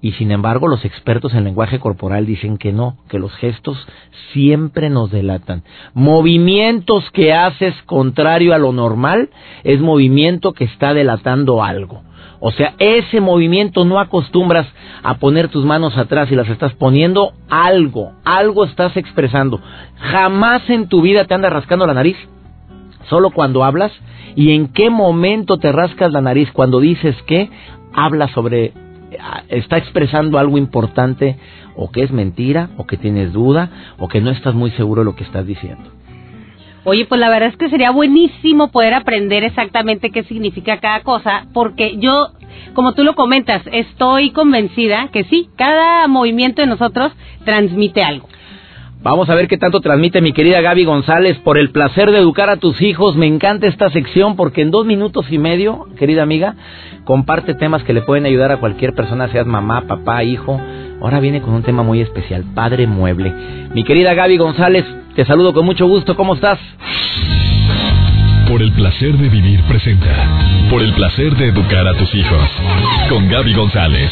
Y 0.00 0.12
sin 0.12 0.32
embargo, 0.32 0.68
los 0.68 0.84
expertos 0.84 1.32
en 1.32 1.44
lenguaje 1.44 1.78
corporal 1.78 2.26
dicen 2.26 2.58
que 2.58 2.72
no, 2.72 2.98
que 3.08 3.18
los 3.18 3.34
gestos 3.36 3.78
siempre 4.34 4.90
nos 4.90 5.10
delatan. 5.10 5.62
Movimientos 5.94 7.10
que 7.12 7.32
haces 7.32 7.74
contrario 7.86 8.52
a 8.52 8.58
lo 8.58 8.72
normal 8.72 9.30
es 9.62 9.80
movimiento 9.80 10.52
que 10.52 10.64
está 10.64 10.92
delatando 10.92 11.64
algo. 11.64 12.02
O 12.46 12.52
sea, 12.52 12.74
ese 12.78 13.22
movimiento 13.22 13.86
no 13.86 13.98
acostumbras 13.98 14.66
a 15.02 15.14
poner 15.14 15.48
tus 15.48 15.64
manos 15.64 15.96
atrás 15.96 16.30
y 16.30 16.34
las 16.34 16.46
estás 16.50 16.74
poniendo 16.74 17.32
algo, 17.48 18.12
algo 18.22 18.66
estás 18.66 18.94
expresando. 18.98 19.62
Jamás 19.96 20.68
en 20.68 20.88
tu 20.88 21.00
vida 21.00 21.24
te 21.24 21.32
andas 21.32 21.54
rascando 21.54 21.86
la 21.86 21.94
nariz, 21.94 22.18
solo 23.08 23.30
cuando 23.30 23.64
hablas. 23.64 23.92
¿Y 24.36 24.52
en 24.52 24.68
qué 24.68 24.90
momento 24.90 25.56
te 25.56 25.72
rascas 25.72 26.12
la 26.12 26.20
nariz? 26.20 26.52
Cuando 26.52 26.80
dices 26.80 27.16
que 27.26 27.48
hablas 27.94 28.30
sobre, 28.32 28.74
está 29.48 29.78
expresando 29.78 30.38
algo 30.38 30.58
importante 30.58 31.38
o 31.76 31.90
que 31.90 32.02
es 32.02 32.10
mentira 32.10 32.68
o 32.76 32.84
que 32.84 32.98
tienes 32.98 33.32
duda 33.32 33.70
o 33.98 34.06
que 34.06 34.20
no 34.20 34.30
estás 34.30 34.54
muy 34.54 34.70
seguro 34.72 35.00
de 35.00 35.06
lo 35.06 35.16
que 35.16 35.24
estás 35.24 35.46
diciendo. 35.46 35.88
Oye, 36.86 37.06
pues 37.06 37.18
la 37.18 37.30
verdad 37.30 37.48
es 37.48 37.56
que 37.56 37.70
sería 37.70 37.90
buenísimo 37.90 38.70
poder 38.70 38.92
aprender 38.92 39.42
exactamente 39.42 40.10
qué 40.10 40.22
significa 40.24 40.80
cada 40.80 41.00
cosa, 41.00 41.46
porque 41.54 41.96
yo, 41.96 42.28
como 42.74 42.92
tú 42.92 43.04
lo 43.04 43.14
comentas, 43.14 43.62
estoy 43.72 44.30
convencida 44.30 45.08
que 45.10 45.24
sí, 45.24 45.48
cada 45.56 46.06
movimiento 46.08 46.60
de 46.60 46.68
nosotros 46.68 47.12
transmite 47.46 48.02
algo. 48.02 48.28
Vamos 49.02 49.28
a 49.28 49.34
ver 49.34 49.48
qué 49.48 49.58
tanto 49.58 49.80
transmite 49.80 50.22
mi 50.22 50.32
querida 50.32 50.62
Gaby 50.62 50.84
González 50.84 51.38
por 51.38 51.58
el 51.58 51.70
placer 51.70 52.10
de 52.10 52.18
educar 52.18 52.48
a 52.48 52.56
tus 52.56 52.80
hijos. 52.80 53.16
Me 53.16 53.26
encanta 53.26 53.66
esta 53.66 53.90
sección 53.90 54.34
porque 54.34 54.62
en 54.62 54.70
dos 54.70 54.86
minutos 54.86 55.26
y 55.30 55.36
medio, 55.36 55.86
querida 55.98 56.22
amiga, 56.22 56.56
comparte 57.04 57.54
temas 57.54 57.82
que 57.82 57.92
le 57.92 58.00
pueden 58.00 58.24
ayudar 58.24 58.50
a 58.50 58.56
cualquier 58.58 58.94
persona, 58.94 59.28
seas 59.28 59.46
mamá, 59.46 59.82
papá, 59.86 60.24
hijo. 60.24 60.58
Ahora 61.02 61.20
viene 61.20 61.42
con 61.42 61.52
un 61.52 61.62
tema 61.62 61.82
muy 61.82 62.00
especial, 62.00 62.44
padre 62.54 62.86
mueble. 62.86 63.30
Mi 63.74 63.84
querida 63.84 64.14
Gaby 64.14 64.38
González, 64.38 64.86
te 65.14 65.24
saludo 65.24 65.52
con 65.52 65.64
mucho 65.64 65.86
gusto. 65.86 66.16
¿Cómo 66.16 66.34
estás? 66.34 66.58
Por 68.48 68.62
el 68.62 68.72
placer 68.72 69.16
de 69.16 69.28
vivir 69.28 69.62
presenta. 69.62 70.28
Por 70.70 70.82
el 70.82 70.92
placer 70.94 71.34
de 71.36 71.48
educar 71.48 71.86
a 71.86 71.94
tus 71.94 72.14
hijos. 72.14 72.50
Con 73.08 73.28
Gaby 73.28 73.54
González. 73.54 74.10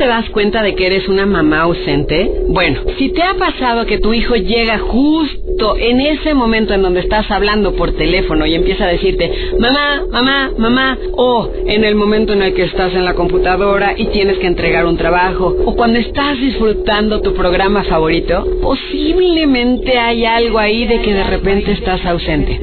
¿Cómo 0.00 0.08
te 0.08 0.16
das 0.16 0.30
cuenta 0.30 0.62
de 0.62 0.74
que 0.74 0.86
eres 0.86 1.08
una 1.08 1.26
mamá 1.26 1.60
ausente? 1.60 2.44
Bueno, 2.48 2.80
si 2.96 3.10
te 3.10 3.22
ha 3.22 3.34
pasado 3.34 3.84
que 3.84 3.98
tu 3.98 4.14
hijo 4.14 4.34
llega 4.34 4.78
justo 4.78 5.76
en 5.76 6.00
ese 6.00 6.32
momento 6.32 6.72
en 6.72 6.80
donde 6.80 7.00
estás 7.00 7.30
hablando 7.30 7.74
por 7.74 7.92
teléfono 7.92 8.46
y 8.46 8.54
empieza 8.54 8.84
a 8.84 8.88
decirte, 8.88 9.30
mamá, 9.58 10.06
mamá, 10.10 10.52
mamá, 10.56 10.98
o 11.12 11.50
en 11.66 11.84
el 11.84 11.96
momento 11.96 12.32
en 12.32 12.40
el 12.40 12.54
que 12.54 12.62
estás 12.62 12.94
en 12.94 13.04
la 13.04 13.12
computadora 13.12 13.92
y 13.94 14.06
tienes 14.06 14.38
que 14.38 14.46
entregar 14.46 14.86
un 14.86 14.96
trabajo, 14.96 15.54
o 15.66 15.76
cuando 15.76 15.98
estás 15.98 16.40
disfrutando 16.40 17.20
tu 17.20 17.34
programa 17.34 17.84
favorito, 17.84 18.46
posiblemente 18.62 19.98
hay 19.98 20.24
algo 20.24 20.58
ahí 20.58 20.86
de 20.86 21.02
que 21.02 21.12
de 21.12 21.24
repente 21.24 21.72
estás 21.72 22.02
ausente. 22.06 22.58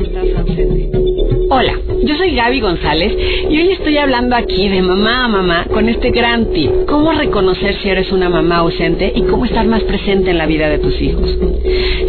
Hola, 1.49 1.79
yo 2.03 2.15
soy 2.17 2.36
Gaby 2.36 2.60
González 2.60 3.13
y 3.49 3.57
hoy 3.57 3.71
estoy 3.71 3.97
hablando 3.97 4.36
aquí 4.36 4.67
de 4.67 4.81
mamá 4.81 5.23
a 5.23 5.27
mamá 5.29 5.65
con 5.71 5.88
este 5.88 6.12
gran 6.12 6.51
tip. 6.51 6.69
Cómo 6.88 7.13
reconocer 7.13 7.75
si 7.75 7.88
eres 7.88 8.12
una 8.12 8.29
mamá 8.29 8.57
ausente 8.57 9.13
y 9.15 9.21
cómo 9.21 9.45
estar 9.45 9.65
más 9.65 9.81
presente 9.83 10.31
en 10.31 10.39
la 10.39 10.45
vida 10.45 10.67
de 10.67 10.79
tus 10.79 11.01
hijos. 11.01 11.38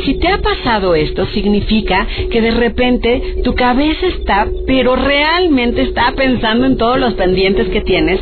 Si 0.04 0.14
te 0.14 0.28
ha 0.28 0.38
pasado 0.38 0.96
esto, 0.96 1.24
significa 1.26 2.06
que 2.30 2.40
de 2.40 2.50
repente 2.50 3.42
tu 3.44 3.54
cabeza 3.54 4.06
está, 4.08 4.48
pero 4.66 4.96
realmente 4.96 5.82
está 5.82 6.12
pensando 6.16 6.66
en 6.66 6.76
todos 6.76 6.98
los 6.98 7.14
pendientes 7.14 7.68
que 7.68 7.82
tienes 7.82 8.20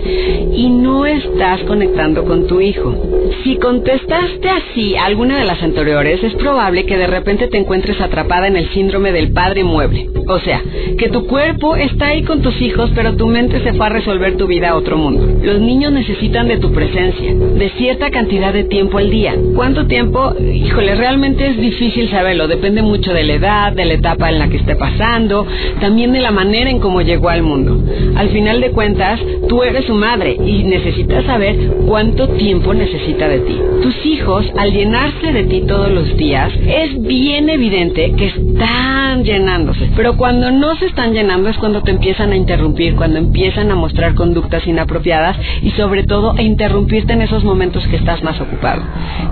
y 0.53 0.69
no 0.69 1.07
estás 1.07 1.61
conectando 1.63 2.25
con 2.25 2.47
tu 2.47 2.61
hijo. 2.61 2.95
Si 3.43 3.57
contestaste 3.57 4.49
así 4.51 4.97
a 4.97 5.07
alguna 5.07 5.39
de 5.39 5.45
las 5.45 5.63
anteriores, 5.63 6.23
es 6.23 6.35
probable 6.35 6.85
que 6.85 6.99
de 6.99 7.07
repente 7.07 7.49
te 7.49 7.57
encuentres 7.57 8.01
atrapada 8.01 8.49
en 8.49 8.57
el 8.57 8.69
síndrome 8.71 9.13
del 9.13 9.33
padre 9.33 9.65
mueble. 9.65 10.11
O 10.29 10.41
sea, 10.41 10.61
que 10.99 11.06
tu 11.09 11.27
cuerpo 11.27 11.77
está 11.77 12.09
ahí 12.09 12.23
con 12.23 12.43
tus 12.43 12.61
hijos, 12.61 12.91
pero 12.95 13.17
tu 13.17 13.27
mente 13.27 13.61
se 13.63 13.73
fue 13.75 13.87
a 13.87 13.91
resolver 13.91 14.37
tu 14.37 14.47
vida 14.47 14.71
a 14.71 14.77
otro 14.77 14.97
mundo. 14.97 15.41
Los 15.43 15.61
niños 15.61 15.93
necesitan 15.93 16.49
de 16.49 16.59
tu 16.59 16.73
presencia, 16.73 17.35
de 17.35 17.71
cierta 17.71 18.11
cantidad 18.11 18.53
de 18.53 18.65
tiempo 18.65 18.99
al 18.99 19.11
día. 19.11 19.35
¿Cuánto 19.55 19.87
tiempo? 19.87 20.35
Híjole, 20.41 20.95
realmente 20.95 21.47
es 21.47 21.57
difícil 21.57 22.09
saberlo. 22.09 22.49
Depende 22.49 22.83
mucho 22.83 23.13
de 23.13 23.25
la 23.25 23.35
edad, 23.35 23.73
de 23.73 23.85
la 23.85 23.95
etapa 23.95 24.31
en 24.31 24.39
la 24.39 24.49
que 24.49 24.57
esté 24.57 24.77
pasando, 24.77 25.47
también 25.81 26.13
de 26.13 26.21
la 26.21 26.31
manera 26.31 26.71
en 26.71 26.81
cómo 26.81 27.03
llegó 27.03 27.29
al 27.29 27.43
mundo. 27.43 27.83
Al 28.17 28.29
final 28.31 28.61
de 28.61 28.71
cuentas, 28.71 29.21
tú 29.49 29.63
eres 29.63 29.85
su 29.85 29.95
madre 29.95 30.37
y 30.45 30.65
necesitas 30.65 31.25
saber 31.25 31.57
cuánto 31.87 32.29
tiempo 32.29 32.75
necesita 32.75 33.29
de 33.29 33.41
ti. 33.41 33.57
Tus 33.83 34.07
hijos, 34.07 34.47
al 34.57 34.73
llenarse 34.73 35.33
de 35.33 35.45
ti 35.45 35.63
todos 35.67 35.91
los 35.91 36.17
días, 36.17 36.53
es 36.67 37.01
bien 37.03 37.49
evidente 37.49 38.13
que 38.17 38.27
están 38.27 39.25
llenándose. 39.25 39.91
Pero 39.97 40.17
cuando 40.17 40.51
no 40.51 40.77
se 40.77 40.87
están 40.97 41.13
llenando 41.13 41.51
es 41.51 41.59
cuando 41.59 41.83
te 41.83 41.91
empiezan 41.91 42.33
a 42.33 42.37
interrumpir, 42.37 42.97
cuando 42.97 43.19
empiezan 43.19 43.71
a 43.71 43.75
mostrar 43.75 44.15
conductas 44.15 44.67
inapropiadas 44.67 45.37
y 45.61 45.71
sobre 45.73 46.05
todo 46.05 46.35
a 46.35 46.41
interrumpirte 46.41 47.13
en 47.13 47.21
esos 47.21 47.45
momentos 47.45 47.87
que 47.89 47.97
estás 47.97 48.23
más 48.23 48.41
ocupado. 48.41 48.81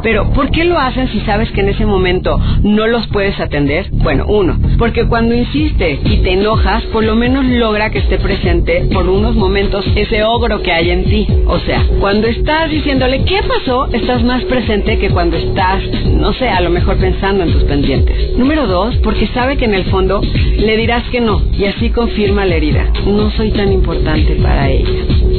Pero, 0.02 0.30
¿por 0.34 0.50
qué 0.50 0.64
lo 0.64 0.78
hacen 0.78 1.08
si 1.08 1.20
sabes 1.20 1.50
que 1.52 1.62
en 1.62 1.70
ese 1.70 1.86
momento 1.86 2.38
no 2.62 2.86
los 2.86 3.06
puedes 3.06 3.40
atender? 3.40 3.86
Bueno, 3.92 4.26
uno, 4.28 4.58
porque 4.76 5.06
cuando 5.06 5.34
insistes 5.34 6.00
y 6.04 6.18
te 6.18 6.34
enojas, 6.34 6.82
por 6.92 7.02
lo 7.02 7.16
menos 7.16 7.46
logra 7.46 7.88
que 7.88 8.00
esté 8.00 8.18
presente 8.18 8.86
por 8.92 9.08
unos 9.08 9.34
momentos 9.34 9.86
ese 9.96 10.22
ogro 10.22 10.60
que 10.60 10.70
hay 10.70 10.90
en 10.90 11.04
ti. 11.04 11.26
O 11.46 11.58
sea, 11.60 11.82
cuando 11.98 12.26
estás 12.26 12.70
diciéndole, 12.70 13.24
¿qué 13.24 13.40
pasó? 13.42 13.86
Estás 13.90 14.22
más 14.22 14.44
presente 14.44 14.98
que 14.98 15.08
cuando 15.08 15.38
estás, 15.38 15.82
no 16.04 16.34
sé, 16.34 16.46
a 16.46 16.60
lo 16.60 16.68
mejor 16.68 16.98
pensando 16.98 17.42
en 17.42 17.52
tus 17.54 17.64
pendientes. 17.64 18.36
Número 18.36 18.66
dos, 18.66 18.96
porque 18.96 19.28
sabe 19.28 19.56
que 19.56 19.64
en 19.64 19.72
el 19.72 19.86
fondo 19.86 20.20
le 20.20 20.76
dirás 20.76 21.04
que 21.08 21.22
no 21.22 21.53
y 21.58 21.64
así 21.66 21.90
confirma 21.90 22.44
la 22.44 22.56
herida. 22.56 22.90
No 23.06 23.30
soy 23.30 23.50
tan 23.50 23.72
importante 23.72 24.36
para 24.36 24.70
ella. 24.70 24.88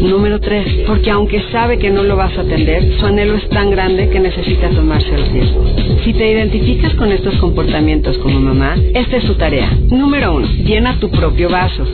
Número 0.02 0.40
tres, 0.40 0.68
porque 0.88 1.10
aunque 1.10 1.42
sabe 1.52 1.78
que 1.78 1.90
no 1.90 2.04
lo 2.04 2.16
vas 2.16 2.38
a 2.38 2.42
atender, 2.42 2.98
su 3.00 3.06
anhelo 3.06 3.36
es 3.36 3.48
tan 3.50 3.72
grande 3.72 4.10
que 4.10 4.20
necesita 4.20 4.70
tomarse 4.70 5.14
el 5.14 5.26
riesgo. 5.32 5.66
Si 6.04 6.14
te 6.14 6.32
identificas 6.32 6.94
con 6.96 7.12
estos 7.12 7.36
comportamientos 7.38 8.18
como 8.20 8.40
mamá, 8.40 8.76
esta 8.94 9.18
es 9.18 9.24
su 9.24 9.36
tarea. 9.36 9.72
Número 9.90 10.36
uno, 10.36 10.48
llena 10.64 11.00
tu 11.00 11.10
propio 11.10 11.50
vaso. 11.50 11.86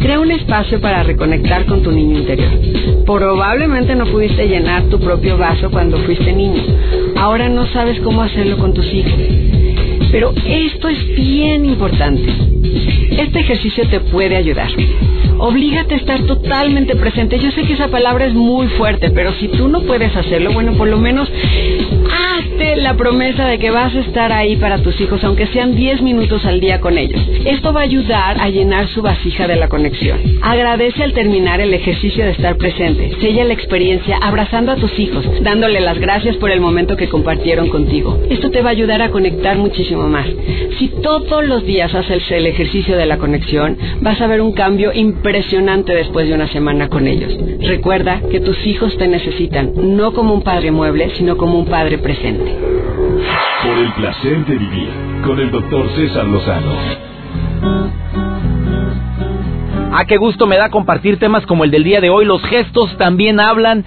Crea 0.00 0.20
un 0.20 0.30
espacio 0.30 0.80
para 0.80 1.02
reconectar 1.02 1.66
con 1.66 1.82
tu 1.82 1.90
niño 1.90 2.18
interior. 2.18 2.50
Probablemente 3.04 3.94
no 3.94 4.06
pudiste 4.06 4.46
llenar 4.46 4.84
tu 4.84 4.98
propio 4.98 5.36
vaso 5.36 5.70
cuando 5.70 5.98
fuiste 5.98 6.32
niño. 6.32 6.62
Ahora 7.16 7.48
no 7.48 7.66
sabes 7.66 8.00
cómo 8.00 8.22
hacerlo 8.22 8.56
con 8.58 8.72
tus 8.72 8.86
hijos. 8.92 9.12
Pero 10.10 10.32
esto 10.46 10.88
es 10.88 11.06
bien 11.14 11.66
importante. 11.66 12.32
Este 13.10 13.40
ejercicio 13.40 13.86
te 13.88 14.00
puede 14.00 14.36
ayudar. 14.36 14.68
Oblígate 15.38 15.94
a 15.94 15.96
estar 15.96 16.20
totalmente 16.22 16.96
presente. 16.96 17.38
Yo 17.38 17.50
sé 17.52 17.62
que 17.62 17.72
esa 17.72 17.88
palabra 17.88 18.26
es 18.26 18.34
muy 18.34 18.66
fuerte, 18.68 19.10
pero 19.10 19.32
si 19.34 19.48
tú 19.48 19.68
no 19.68 19.82
puedes 19.82 20.14
hacerlo, 20.14 20.52
bueno, 20.52 20.72
por 20.74 20.88
lo 20.88 20.98
menos 20.98 21.30
la 22.76 22.96
promesa 22.96 23.46
de 23.46 23.58
que 23.58 23.70
vas 23.70 23.94
a 23.94 24.00
estar 24.00 24.32
ahí 24.32 24.56
para 24.56 24.82
tus 24.82 25.00
hijos, 25.00 25.22
aunque 25.24 25.46
sean 25.48 25.74
10 25.74 26.02
minutos 26.02 26.44
al 26.44 26.60
día 26.60 26.80
con 26.80 26.98
ellos. 26.98 27.20
Esto 27.44 27.72
va 27.72 27.80
a 27.80 27.84
ayudar 27.84 28.40
a 28.40 28.48
llenar 28.48 28.88
su 28.88 29.02
vasija 29.02 29.46
de 29.46 29.56
la 29.56 29.68
conexión. 29.68 30.18
Agradece 30.42 31.02
al 31.02 31.12
terminar 31.12 31.60
el 31.60 31.74
ejercicio 31.74 32.24
de 32.24 32.32
estar 32.32 32.56
presente. 32.56 33.12
Sella 33.20 33.44
la 33.44 33.52
experiencia 33.52 34.18
abrazando 34.20 34.72
a 34.72 34.76
tus 34.76 34.98
hijos, 34.98 35.24
dándole 35.42 35.80
las 35.80 35.98
gracias 35.98 36.36
por 36.36 36.50
el 36.50 36.60
momento 36.60 36.96
que 36.96 37.08
compartieron 37.08 37.68
contigo. 37.68 38.18
Esto 38.30 38.50
te 38.50 38.62
va 38.62 38.70
a 38.70 38.72
ayudar 38.72 39.02
a 39.02 39.10
conectar 39.10 39.58
muchísimo 39.58 40.08
más. 40.08 40.26
Si 40.78 40.88
todos 41.02 41.44
los 41.44 41.64
días 41.64 41.94
haces 41.94 42.30
el 42.30 42.46
ejercicio 42.46 42.96
de 42.96 43.06
la 43.06 43.18
conexión, 43.18 43.76
vas 44.00 44.20
a 44.20 44.26
ver 44.26 44.40
un 44.40 44.52
cambio 44.52 44.92
impresionante 44.92 45.94
después 45.94 46.28
de 46.28 46.34
una 46.34 46.48
semana 46.48 46.88
con 46.88 47.06
ellos. 47.06 47.36
Recuerda 47.60 48.20
que 48.30 48.40
tus 48.40 48.66
hijos 48.66 48.96
te 48.96 49.08
necesitan, 49.08 49.72
no 49.96 50.12
como 50.12 50.34
un 50.34 50.42
padre 50.42 50.70
mueble, 50.70 51.10
sino 51.16 51.36
como 51.36 51.58
un 51.58 51.66
padre 51.66 51.98
presente. 51.98 52.29
Por 52.38 53.78
el 53.78 53.92
placer 53.94 54.44
de 54.46 54.56
vivir 54.56 54.88
con 55.24 55.38
el 55.38 55.50
doctor 55.50 55.88
César 55.96 56.26
Lozano. 56.26 56.72
Ah, 59.92 60.04
qué 60.06 60.16
gusto 60.16 60.46
me 60.46 60.56
da 60.56 60.70
compartir 60.70 61.18
temas 61.18 61.44
como 61.46 61.64
el 61.64 61.70
del 61.70 61.84
día 61.84 62.00
de 62.00 62.10
hoy. 62.10 62.24
Los 62.24 62.42
gestos 62.44 62.96
también 62.96 63.40
hablan. 63.40 63.84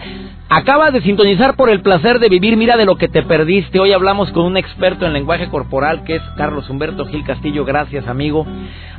Acabas 0.56 0.94
de 0.94 1.02
sintonizar 1.02 1.56
por 1.56 1.72
el 1.72 1.82
placer 1.82 2.20
de 2.20 2.30
vivir. 2.30 2.58
Mira 2.58 2.78
de 2.78 2.86
lo 2.86 2.96
que 2.96 3.08
te 3.08 3.24
perdiste. 3.24 3.80
Hoy 3.80 3.92
hablamos 3.92 4.32
con 4.34 4.46
un 4.46 4.56
experto 4.56 5.04
en 5.08 5.14
lenguaje 5.14 5.50
corporal 5.50 6.04
que 6.04 6.18
es 6.18 6.22
Carlos 6.38 6.70
Humberto 6.70 7.08
Gil 7.08 7.24
Castillo. 7.26 7.66
Gracias, 7.66 8.08
amigo. 8.08 8.46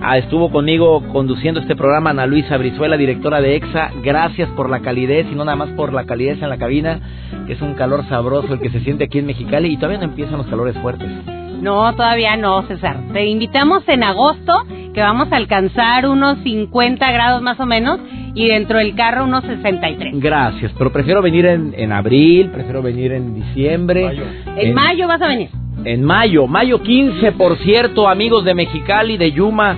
Ah, 0.01 0.19
estuvo 0.19 0.51
conmigo 0.51 1.01
conduciendo 1.13 1.61
este 1.61 1.77
programa 1.77 2.11
Ana 2.11 2.27
Luisa 2.27 2.57
Brizuela, 2.57 2.97
directora 2.97 3.41
de 3.41 3.55
EXA. 3.55 3.93
Gracias 4.03 4.49
por 4.57 4.69
la 4.69 4.81
calidez 4.81 5.29
y 5.31 5.37
no 5.37 5.45
nada 5.45 5.55
más 5.55 5.69
por 5.77 5.93
la 5.93 6.07
calidez 6.07 6.43
en 6.43 6.49
la 6.49 6.59
cabina, 6.59 6.99
que 7.47 7.53
es 7.53 7.63
un 7.63 7.75
calor 7.75 8.05
sabroso 8.09 8.53
el 8.53 8.59
que 8.59 8.71
se 8.71 8.81
siente 8.81 9.05
aquí 9.05 9.21
en 9.21 9.27
Mexicali 9.27 9.73
y 9.73 9.77
todavía 9.77 9.99
no 9.99 10.07
empiezan 10.07 10.39
los 10.39 10.49
calores 10.49 10.77
fuertes. 10.79 11.09
No, 11.63 11.95
todavía 11.95 12.37
no, 12.37 12.63
César. 12.63 12.99
Te 13.13 13.27
invitamos 13.27 13.85
en 13.87 14.03
agosto, 14.03 14.65
que 14.93 15.01
vamos 15.01 15.31
a 15.31 15.37
alcanzar 15.37 16.09
unos 16.09 16.37
50 16.43 17.13
grados 17.13 17.43
más 17.43 17.61
o 17.61 17.67
menos, 17.67 18.01
y 18.35 18.49
dentro 18.49 18.79
del 18.79 18.95
carro 18.95 19.25
unos 19.25 19.45
63. 19.45 20.21
Gracias, 20.21 20.73
pero 20.77 20.93
prefiero 20.93 21.23
venir 21.23 21.47
en, 21.47 21.75
en 21.77 21.93
abril, 21.93 22.51
prefiero 22.51 22.83
venir 22.83 23.13
en 23.13 23.35
diciembre. 23.35 24.11
En, 24.57 24.75
mayo 24.75 25.07
vas 25.07 25.23
a 25.23 25.29
venir. 25.29 25.51
En 25.85 26.03
mayo, 26.03 26.47
mayo 26.47 26.83
15, 26.83 27.33
por 27.33 27.57
cierto, 27.59 28.09
amigos 28.09 28.45
de 28.45 28.55
Mexicali, 28.55 29.17
de 29.17 29.33
Yuma, 29.33 29.77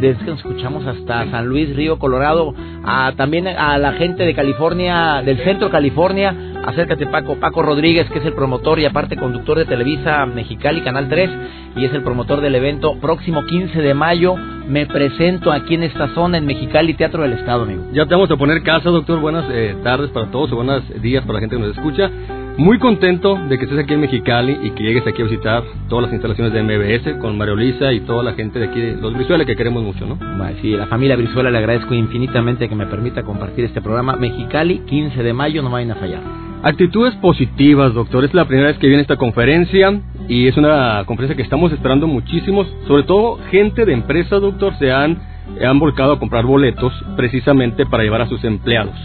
desde 0.00 0.24
que 0.24 0.30
nos 0.30 0.38
escuchamos 0.38 0.86
hasta 0.86 1.30
San 1.30 1.46
Luis, 1.46 1.74
Río 1.74 1.98
Colorado, 1.98 2.54
a, 2.84 3.12
también 3.16 3.46
a 3.46 3.78
la 3.78 3.92
gente 3.92 4.24
de 4.24 4.34
California, 4.34 5.22
del 5.24 5.38
centro 5.38 5.70
California, 5.70 6.34
acércate 6.66 7.06
Paco, 7.06 7.36
Paco 7.36 7.62
Rodríguez, 7.62 8.10
que 8.10 8.18
es 8.18 8.24
el 8.26 8.34
promotor 8.34 8.80
y 8.80 8.84
aparte 8.84 9.16
conductor 9.16 9.56
de 9.56 9.64
Televisa 9.64 10.26
Mexicali, 10.26 10.82
Canal 10.82 11.08
3, 11.08 11.30
y 11.76 11.84
es 11.84 11.94
el 11.94 12.02
promotor 12.02 12.40
del 12.40 12.54
evento. 12.54 12.96
Próximo 13.00 13.44
15 13.44 13.80
de 13.80 13.94
mayo 13.94 14.36
me 14.68 14.86
presento 14.86 15.52
aquí 15.52 15.74
en 15.74 15.82
esta 15.82 16.08
zona, 16.14 16.38
en 16.38 16.46
Mexicali, 16.46 16.94
Teatro 16.94 17.22
del 17.22 17.34
Estado, 17.34 17.62
amigo. 17.64 17.84
Ya 17.92 18.06
te 18.06 18.14
vamos 18.14 18.30
a 18.30 18.36
poner 18.36 18.62
casa, 18.62 18.90
doctor. 18.90 19.20
Buenas 19.20 19.44
eh, 19.50 19.76
tardes 19.82 20.10
para 20.10 20.30
todos 20.30 20.52
o 20.52 20.56
buenos 20.56 20.82
días 21.02 21.22
para 21.22 21.34
la 21.34 21.40
gente 21.40 21.56
que 21.56 21.62
nos 21.62 21.76
escucha. 21.76 22.10
Muy 22.56 22.78
contento 22.78 23.36
de 23.48 23.58
que 23.58 23.64
estés 23.64 23.78
aquí 23.80 23.94
en 23.94 24.00
Mexicali 24.00 24.58
y 24.62 24.70
que 24.70 24.84
llegues 24.84 25.06
aquí 25.06 25.22
a 25.22 25.24
visitar 25.24 25.64
todas 25.88 26.04
las 26.04 26.12
instalaciones 26.12 26.52
de 26.52 26.62
MBS 26.62 27.20
con 27.20 27.36
Mario 27.36 27.56
Lisa 27.56 27.92
y 27.92 28.00
toda 28.00 28.22
la 28.22 28.34
gente 28.34 28.60
de 28.60 28.66
aquí, 28.66 28.80
de 28.80 28.96
los 28.96 29.12
Brizuela, 29.12 29.44
que 29.44 29.56
queremos 29.56 29.82
mucho, 29.82 30.06
¿no? 30.06 30.18
Sí, 30.62 30.70
la 30.70 30.86
familia 30.86 31.16
Brizuela 31.16 31.50
le 31.50 31.58
agradezco 31.58 31.94
infinitamente 31.94 32.68
que 32.68 32.74
me 32.76 32.86
permita 32.86 33.24
compartir 33.24 33.64
este 33.64 33.82
programa. 33.82 34.14
Mexicali, 34.16 34.80
15 34.86 35.22
de 35.22 35.32
mayo, 35.32 35.62
no 35.62 35.70
vayan 35.70 35.90
a 35.90 35.96
fallar. 35.96 36.43
Actitudes 36.64 37.14
positivas, 37.16 37.92
doctor. 37.92 38.24
Es 38.24 38.32
la 38.32 38.46
primera 38.46 38.68
vez 38.68 38.78
que 38.78 38.86
viene 38.86 39.02
esta 39.02 39.18
conferencia 39.18 40.00
y 40.28 40.48
es 40.48 40.56
una 40.56 41.04
conferencia 41.04 41.36
que 41.36 41.42
estamos 41.42 41.70
esperando 41.72 42.06
muchísimos. 42.06 42.66
Sobre 42.86 43.02
todo, 43.02 43.38
gente 43.50 43.84
de 43.84 43.92
empresas, 43.92 44.40
doctor, 44.40 44.72
se 44.78 44.90
han, 44.90 45.18
han 45.62 45.78
volcado 45.78 46.12
a 46.12 46.18
comprar 46.18 46.46
boletos 46.46 46.90
precisamente 47.16 47.84
para 47.84 48.02
llevar 48.02 48.22
a 48.22 48.28
sus 48.28 48.42
empleados. 48.44 48.96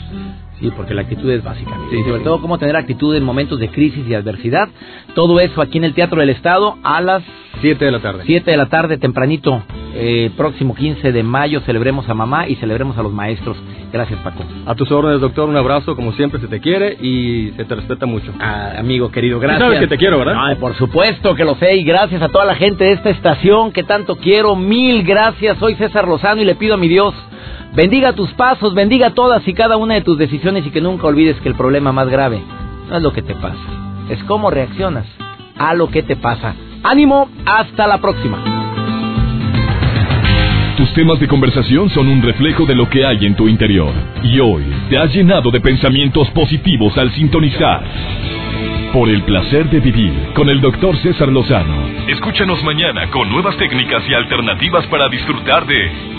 Sí, 0.60 0.72
porque 0.76 0.94
la 0.94 1.02
actitud 1.02 1.30
es 1.32 1.44
básica. 1.44 1.72
y 1.92 2.04
sobre 2.04 2.22
todo 2.24 2.42
cómo 2.42 2.58
tener 2.58 2.76
actitud 2.76 3.16
en 3.16 3.24
momentos 3.24 3.60
de 3.60 3.70
crisis 3.70 4.06
y 4.08 4.14
adversidad. 4.14 4.68
Todo 5.16 5.40
eso 5.40 5.62
aquí 5.62 5.78
en 5.78 5.86
el 5.86 5.94
Teatro 5.94 6.20
del 6.20 6.30
Estado 6.30 6.78
a 6.84 7.02
las 7.02 7.24
7 7.62 7.84
de 7.84 7.92
la 7.92 8.00
tarde. 8.00 8.24
7 8.26 8.52
de 8.52 8.58
la 8.58 8.68
tarde, 8.68 8.98
tempranito. 8.98 9.62
Eh, 9.96 10.30
próximo 10.38 10.76
15 10.76 11.12
de 11.12 11.24
mayo 11.24 11.62
celebremos 11.62 12.08
a 12.10 12.14
mamá 12.14 12.48
y 12.48 12.56
celebremos 12.56 12.98
a 12.98 13.04
los 13.04 13.12
maestros. 13.12 13.58
Gracias, 13.92 14.20
Paco. 14.20 14.44
A 14.66 14.76
tus 14.76 14.92
órdenes, 14.92 15.20
doctor. 15.20 15.50
Un 15.50 15.58
abrazo, 15.58 15.96
como 15.96 16.12
siempre, 16.14 16.40
se 16.40 16.48
te 16.48 16.60
quiere 16.60 16.96
y 17.02 17.54
se 17.58 17.66
te 17.66 17.76
respeta 17.76 18.06
mucho. 18.06 18.32
Ah, 18.40 18.74
amigo 18.78 19.10
querido, 19.12 19.40
gracias. 19.40 19.62
sabes 19.62 19.80
que 19.80 19.88
te 19.88 19.98
quiero, 19.98 20.20
¿verdad? 20.20 20.36
Ay, 20.38 20.56
por 20.56 20.76
supuesto 20.76 21.36
que 21.36 21.44
lo 21.44 21.56
sé 21.56 21.76
y 21.78 21.84
gracias 21.84 22.22
a 22.22 22.30
toda 22.30 22.46
la 22.46 22.56
gente 22.56 22.84
de 22.84 22.92
esta 22.92 23.10
estación 23.10 23.72
que 23.72 23.84
tanto 23.84 24.18
quiero. 24.18 24.56
Mil 24.56 25.04
gracias. 25.04 25.58
Soy 25.58 25.76
César 25.76 26.08
Lozano 26.08 26.42
y 26.42 26.46
le 26.46 26.56
pido 26.56 26.76
a 26.76 26.78
mi 26.78 26.88
Dios 26.88 27.16
bendiga 27.76 28.14
tus 28.14 28.32
pasos, 28.34 28.74
bendiga 28.74 29.12
todas 29.12 29.48
y 29.48 29.54
cada 29.54 29.78
una 29.78 29.96
de 29.96 30.02
tus 30.02 30.18
decisiones 30.18 30.66
y 30.66 30.72
que 30.72 30.82
nunca 30.82 31.08
olvides 31.08 31.40
que 31.42 31.50
el 31.50 31.56
problema 31.56 31.92
más 31.92 32.10
grave 32.10 32.42
no 32.90 32.98
es 32.98 33.04
lo 33.04 33.14
que 33.14 33.22
te 33.22 33.36
pasa, 33.36 33.58
es 34.10 34.24
cómo 34.24 34.50
reaccionas 34.50 35.06
a 35.58 35.74
lo 35.74 35.90
que 35.90 36.04
te 36.04 36.16
pasa. 36.16 36.56
Ánimo, 36.84 37.30
hasta 37.46 37.88
la 37.88 38.00
próxima. 38.00 38.60
Tus 40.78 40.94
temas 40.94 41.20
de 41.20 41.28
conversación 41.28 41.90
son 41.90 42.08
un 42.08 42.22
reflejo 42.22 42.66
de 42.66 42.74
lo 42.74 42.90
que 42.90 43.06
hay 43.06 43.26
en 43.26 43.36
tu 43.36 43.50
interior. 43.50 43.94
Y 44.24 44.40
hoy 44.40 44.64
te 44.90 44.98
has 44.98 45.14
llenado 45.14 45.52
de 45.52 45.60
pensamientos 45.60 46.30
positivos 46.30 46.98
al 46.98 47.12
sintonizar. 47.12 47.84
Por 48.94 49.10
el 49.10 49.22
placer 49.24 49.70
de 49.70 49.82
vivir 49.82 50.14
con 50.34 50.48
el 50.48 50.62
doctor 50.62 50.96
César 50.98 51.28
Lozano. 51.28 51.86
Escúchanos 52.08 52.64
mañana 52.64 53.12
con 53.12 53.30
nuevas 53.30 53.58
técnicas 53.58 54.04
y 54.10 54.14
alternativas 54.14 54.88
para 54.88 55.10
disfrutar 55.10 55.66
de 55.66 56.19